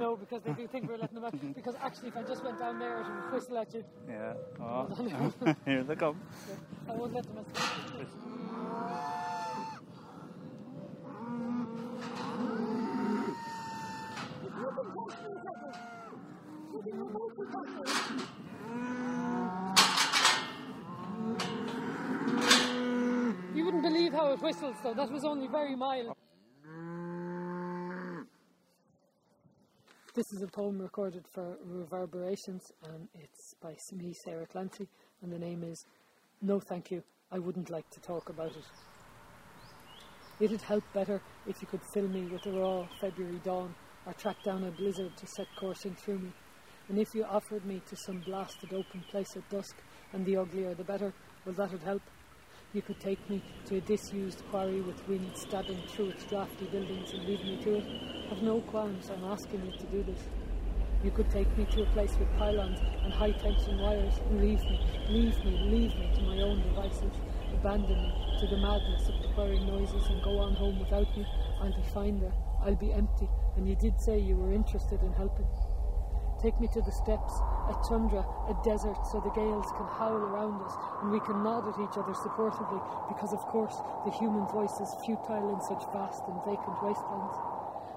No, 0.09 0.15
because 0.15 0.41
they 0.43 0.53
do 0.53 0.67
think 0.67 0.89
we're 0.89 0.97
letting 0.97 1.15
them 1.15 1.25
out. 1.25 1.33
Because 1.55 1.75
actually, 1.81 2.09
if 2.09 2.17
I 2.17 2.23
just 2.23 2.43
went 2.43 2.59
down 2.59 2.79
there, 2.79 3.01
it 3.01 3.05
would 3.05 3.33
whistle 3.33 3.57
at 3.57 3.73
you. 3.73 3.83
Yeah. 4.09 4.33
Oh. 4.61 5.55
Here 5.65 5.83
they 5.83 5.95
come. 5.95 6.19
I 6.89 6.93
won't 6.93 7.13
let 7.13 7.23
them 7.23 7.37
escape. 7.37 8.07
You 23.55 23.65
wouldn't 23.65 23.83
believe 23.83 24.13
how 24.13 24.31
it 24.33 24.41
whistles, 24.41 24.75
though. 24.83 24.93
That 24.93 25.11
was 25.11 25.23
only 25.23 25.47
very 25.47 25.75
mild. 25.75 26.15
This 30.19 30.33
is 30.33 30.41
a 30.41 30.47
poem 30.47 30.81
recorded 30.81 31.23
for 31.33 31.57
Reverberations, 31.63 32.73
and 32.83 33.07
it's 33.15 33.55
by 33.61 33.73
me, 33.95 34.13
Sarah 34.25 34.45
Clancy, 34.47 34.85
and 35.21 35.31
the 35.31 35.39
name 35.39 35.63
is 35.63 35.85
No 36.41 36.59
Thank 36.59 36.91
You, 36.91 37.01
I 37.31 37.39
Wouldn't 37.39 37.69
Like 37.69 37.89
to 37.91 38.01
Talk 38.01 38.27
About 38.27 38.51
It. 38.51 38.65
It'd 40.41 40.59
help 40.59 40.83
better 40.93 41.21
if 41.47 41.61
you 41.61 41.69
could 41.69 41.79
fill 41.93 42.09
me 42.09 42.25
with 42.25 42.45
a 42.47 42.51
raw 42.51 42.85
February 42.99 43.39
dawn, 43.45 43.73
or 44.05 44.11
track 44.11 44.35
down 44.43 44.65
a 44.65 44.71
blizzard 44.71 45.15
to 45.15 45.25
set 45.25 45.47
coursing 45.57 45.95
through 45.95 46.19
me. 46.19 46.33
And 46.89 46.99
if 46.99 47.15
you 47.15 47.23
offered 47.23 47.65
me 47.65 47.81
to 47.87 47.95
some 47.95 48.19
blasted 48.19 48.73
open 48.73 49.05
place 49.09 49.37
at 49.37 49.49
dusk, 49.49 49.77
and 50.11 50.25
the 50.25 50.35
uglier 50.35 50.73
the 50.73 50.83
better, 50.83 51.13
well, 51.45 51.55
that'd 51.55 51.81
help. 51.83 52.01
You 52.71 52.83
could 52.83 52.99
take 52.99 53.17
me 53.31 53.41
to 53.65 53.77
a 53.77 53.81
disused 53.81 54.43
quarry 54.51 54.81
with 54.81 55.07
wind 55.07 55.31
stabbing 55.33 55.81
through 55.87 56.09
its 56.09 56.23
drafty 56.25 56.65
buildings 56.65 57.11
and 57.13 57.25
lead 57.25 57.43
me 57.43 57.57
to 57.63 57.77
it. 57.77 57.85
I've 58.31 58.43
no 58.43 58.61
qualms, 58.61 59.09
I'm 59.09 59.23
asking 59.23 59.65
you 59.65 59.71
to 59.71 59.85
do 59.87 60.03
this. 60.03 60.19
You 61.03 61.09
could 61.09 61.31
take 61.31 61.49
me 61.57 61.65
to 61.71 61.81
a 61.81 61.85
place 61.87 62.15
with 62.19 62.29
pylons 62.37 62.77
and 63.03 63.11
high 63.11 63.31
tension 63.31 63.79
wires 63.79 64.13
and 64.29 64.39
leave 64.39 64.61
me, 64.61 64.79
leave 65.09 65.43
me, 65.43 65.57
leave 65.63 65.95
me 65.95 66.11
to 66.13 66.21
my 66.21 66.41
own 66.43 66.61
devices. 66.61 67.11
Abandon 67.55 68.03
me 68.03 68.37
to 68.39 68.45
the 68.45 68.57
madness 68.57 69.09
of 69.09 69.19
the 69.23 69.29
whirring 69.29 69.65
noises 69.65 70.05
and 70.05 70.21
go 70.21 70.37
on 70.37 70.53
home 70.53 70.77
without 70.77 71.17
me. 71.17 71.25
I'll 71.61 71.75
be 71.75 71.89
fine 71.91 72.19
there. 72.19 72.33
I'll 72.63 72.75
be 72.75 72.93
empty. 72.93 73.27
And 73.57 73.67
you 73.67 73.77
did 73.77 73.99
say 73.99 74.19
you 74.19 74.35
were 74.35 74.53
interested 74.53 75.01
in 75.01 75.11
helping. 75.13 75.47
Take 76.39 76.59
me 76.61 76.67
to 76.73 76.81
the 76.81 76.91
steppes, 76.91 77.33
a 77.69 77.75
tundra, 77.87 78.25
a 78.49 78.55
desert, 78.65 78.97
so 79.05 79.21
the 79.21 79.29
gales 79.31 79.69
can 79.77 79.85
howl 79.85 80.17
around 80.17 80.61
us 80.61 80.73
and 81.01 81.11
we 81.11 81.19
can 81.21 81.43
nod 81.43 81.69
at 81.69 81.77
each 81.79 81.97
other 81.97 82.13
supportively 82.13 82.81
because, 83.07 83.31
of 83.31 83.39
course, 83.47 83.77
the 84.05 84.11
human 84.11 84.45
voice 84.47 84.79
is 84.81 84.95
futile 85.05 85.53
in 85.53 85.61
such 85.61 85.85
vast 85.93 86.23
and 86.27 86.37
vacant 86.43 86.81
wastelands. 86.81 87.37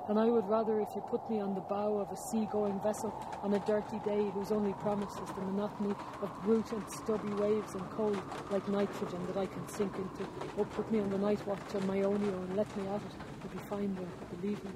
And 0.09 0.19
I 0.19 0.27
would 0.27 0.49
rather 0.49 0.81
if 0.81 0.89
you 0.97 1.01
put 1.03 1.29
me 1.31 1.41
on 1.41 1.55
the 1.55 1.61
bow 1.61 1.99
of 1.99 2.11
a 2.11 2.17
sea-going 2.17 2.81
vessel 2.81 3.15
on 3.43 3.55
a 3.55 3.61
dirty 3.61 3.99
day 4.01 4.31
whose 4.35 4.51
only 4.51 4.73
promise 4.75 5.13
is 5.15 5.31
the 5.31 5.43
monotony 5.43 5.95
of 6.21 6.43
brute 6.43 6.71
and 6.73 6.83
stubby 6.91 7.33
waves 7.35 7.75
and 7.75 7.89
cold 7.91 8.21
like 8.51 8.69
nitrogen 8.69 9.25
that 9.29 9.37
I 9.37 9.47
can 9.47 9.67
sink 9.69 9.95
into, 9.97 10.29
or 10.57 10.65
put 10.67 10.91
me 10.91 11.01
on 11.01 11.09
the 11.11 11.19
night 11.19 11.47
watch 11.47 11.75
on 11.75 11.87
my 11.87 11.99
Ionio 11.99 12.35
and 12.35 12.57
let 12.57 12.77
me 12.77 12.87
at 12.89 12.97
it, 12.97 13.13
I'd 13.45 13.53
be 13.53 13.59
fine 13.71 13.95
there, 13.95 14.09
believe 14.41 14.63
me. 14.65 14.71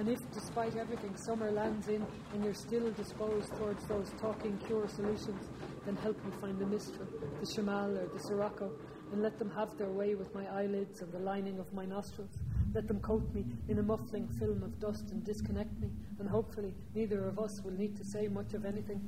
And 0.00 0.08
if, 0.08 0.32
despite 0.32 0.76
everything, 0.76 1.14
summer 1.14 1.50
lands 1.50 1.88
in 1.88 2.06
and 2.32 2.42
you're 2.42 2.54
still 2.54 2.90
disposed 2.92 3.54
towards 3.58 3.84
those 3.84 4.10
talking 4.18 4.56
cure 4.66 4.88
solutions, 4.88 5.50
then 5.84 5.94
help 5.96 6.16
me 6.24 6.32
find 6.40 6.58
the 6.58 6.64
mistral, 6.64 7.06
the 7.38 7.46
shamal 7.46 7.98
or 7.98 8.08
the 8.08 8.18
sirocco, 8.18 8.72
and 9.12 9.20
let 9.20 9.38
them 9.38 9.50
have 9.50 9.76
their 9.76 9.90
way 9.90 10.14
with 10.14 10.34
my 10.34 10.46
eyelids 10.58 11.02
and 11.02 11.12
the 11.12 11.18
lining 11.18 11.58
of 11.58 11.70
my 11.74 11.84
nostrils. 11.84 12.38
Let 12.72 12.88
them 12.88 13.00
coat 13.00 13.30
me 13.34 13.44
in 13.68 13.78
a 13.78 13.82
muffling 13.82 14.26
film 14.38 14.62
of 14.62 14.80
dust 14.80 15.10
and 15.10 15.22
disconnect 15.22 15.78
me, 15.78 15.90
and 16.18 16.26
hopefully 16.26 16.72
neither 16.94 17.28
of 17.28 17.38
us 17.38 17.60
will 17.62 17.72
need 17.72 17.94
to 17.98 18.04
say 18.04 18.26
much 18.26 18.54
of 18.54 18.64
anything. 18.64 19.02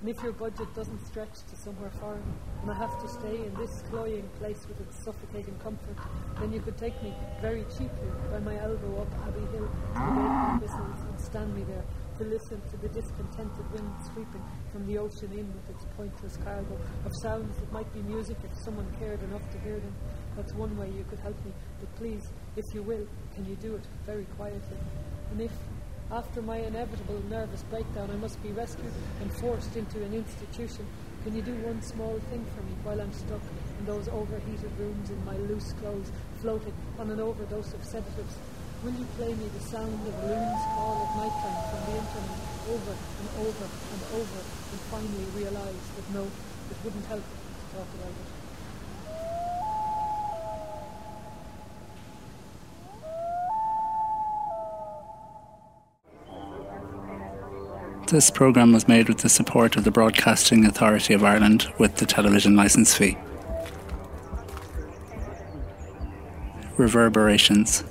And 0.00 0.10
if 0.10 0.22
your 0.22 0.32
budget 0.32 0.74
doesn't 0.74 1.06
stretch 1.06 1.40
to 1.48 1.56
somewhere 1.56 1.90
foreign, 1.98 2.22
and 2.60 2.70
I 2.70 2.74
have 2.74 3.00
to 3.00 3.08
stay 3.08 3.46
in 3.46 3.54
this 3.54 3.82
cloying 3.88 4.28
place 4.38 4.66
with 4.68 4.78
its 4.80 5.02
suffocating 5.02 5.56
comfort, 5.58 5.96
then 6.38 6.52
you 6.52 6.60
could 6.60 6.76
take 6.76 7.02
me 7.02 7.14
very 7.40 7.64
cheaply 7.72 8.10
by 8.30 8.38
my 8.40 8.60
elbow 8.60 9.00
up 9.00 9.08
Abbey 9.26 9.40
Hill 9.52 9.66
to 9.94 10.00
the 10.12 10.58
whistles 10.60 11.00
and 11.00 11.20
stand 11.20 11.56
me 11.56 11.64
there 11.64 11.84
to 12.18 12.24
listen 12.24 12.60
to 12.70 12.76
the 12.76 12.88
discontented 12.88 13.72
wind 13.72 13.90
sweeping 14.12 14.42
from 14.70 14.86
the 14.86 14.98
ocean 14.98 15.32
in 15.32 15.46
with 15.52 15.70
its 15.70 15.86
pointless 15.96 16.36
cargo 16.44 16.78
of 17.04 17.12
sounds 17.22 17.56
that 17.58 17.72
might 17.72 17.90
be 17.94 18.02
music 18.02 18.36
if 18.44 18.50
someone 18.64 18.86
cared 18.98 19.22
enough 19.22 19.50
to 19.50 19.58
hear 19.60 19.78
them. 19.80 19.94
That's 20.36 20.52
one 20.54 20.76
way 20.76 20.90
you 20.90 21.04
could 21.08 21.20
help 21.20 21.42
me, 21.44 21.52
but 21.80 21.94
please, 21.96 22.22
if 22.56 22.64
you 22.74 22.82
will, 22.82 23.06
can 23.34 23.46
you 23.46 23.56
do 23.56 23.74
it 23.74 23.84
very 24.04 24.26
quietly? 24.36 24.76
And 25.30 25.40
if 25.40 25.52
after 26.10 26.40
my 26.40 26.58
inevitable 26.58 27.20
nervous 27.28 27.62
breakdown, 27.64 28.10
I 28.12 28.16
must 28.16 28.40
be 28.42 28.52
rescued 28.52 28.92
and 29.20 29.32
forced 29.32 29.74
into 29.76 30.02
an 30.04 30.14
institution. 30.14 30.86
Can 31.24 31.34
you 31.34 31.42
do 31.42 31.54
one 31.66 31.82
small 31.82 32.20
thing 32.30 32.46
for 32.54 32.62
me 32.62 32.74
while 32.84 33.00
I'm 33.00 33.12
stuck 33.12 33.42
in 33.78 33.86
those 33.86 34.06
overheated 34.08 34.70
rooms 34.78 35.10
in 35.10 35.24
my 35.24 35.36
loose 35.50 35.72
clothes, 35.82 36.12
floating 36.40 36.72
on 36.98 37.10
an 37.10 37.18
overdose 37.18 37.74
of 37.74 37.84
sedatives? 37.84 38.38
Will 38.84 38.94
you 38.94 39.06
play 39.18 39.34
me 39.34 39.50
the 39.50 39.64
sound 39.66 40.06
of 40.06 40.14
loon's 40.22 40.64
call 40.78 40.94
at 41.02 41.10
night 41.18 41.36
time 41.42 41.62
from 41.74 41.82
the 41.90 41.98
internet 41.98 42.40
over 42.70 42.94
and 42.94 43.28
over 43.42 43.66
and 43.66 44.02
over 44.14 44.40
and 44.70 44.80
finally 44.94 45.26
realise 45.34 45.86
that 45.96 46.06
no, 46.14 46.22
it 46.22 46.76
wouldn't 46.84 47.06
help 47.06 47.24
to 47.24 47.76
talk 47.76 47.88
about 47.98 48.14
it? 48.14 48.35
This 58.08 58.30
programme 58.30 58.72
was 58.72 58.86
made 58.86 59.08
with 59.08 59.18
the 59.18 59.28
support 59.28 59.74
of 59.74 59.82
the 59.82 59.90
Broadcasting 59.90 60.64
Authority 60.64 61.12
of 61.12 61.24
Ireland 61.24 61.66
with 61.76 61.96
the 61.96 62.06
television 62.06 62.54
licence 62.54 62.94
fee. 62.94 63.18
Reverberations. 66.76 67.82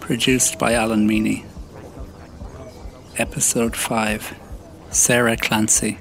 Produced 0.00 0.58
by 0.58 0.72
Alan 0.72 1.06
Meany. 1.06 1.44
Episode 3.18 3.76
5 3.76 4.34
Sarah 4.88 5.36
Clancy. 5.36 5.98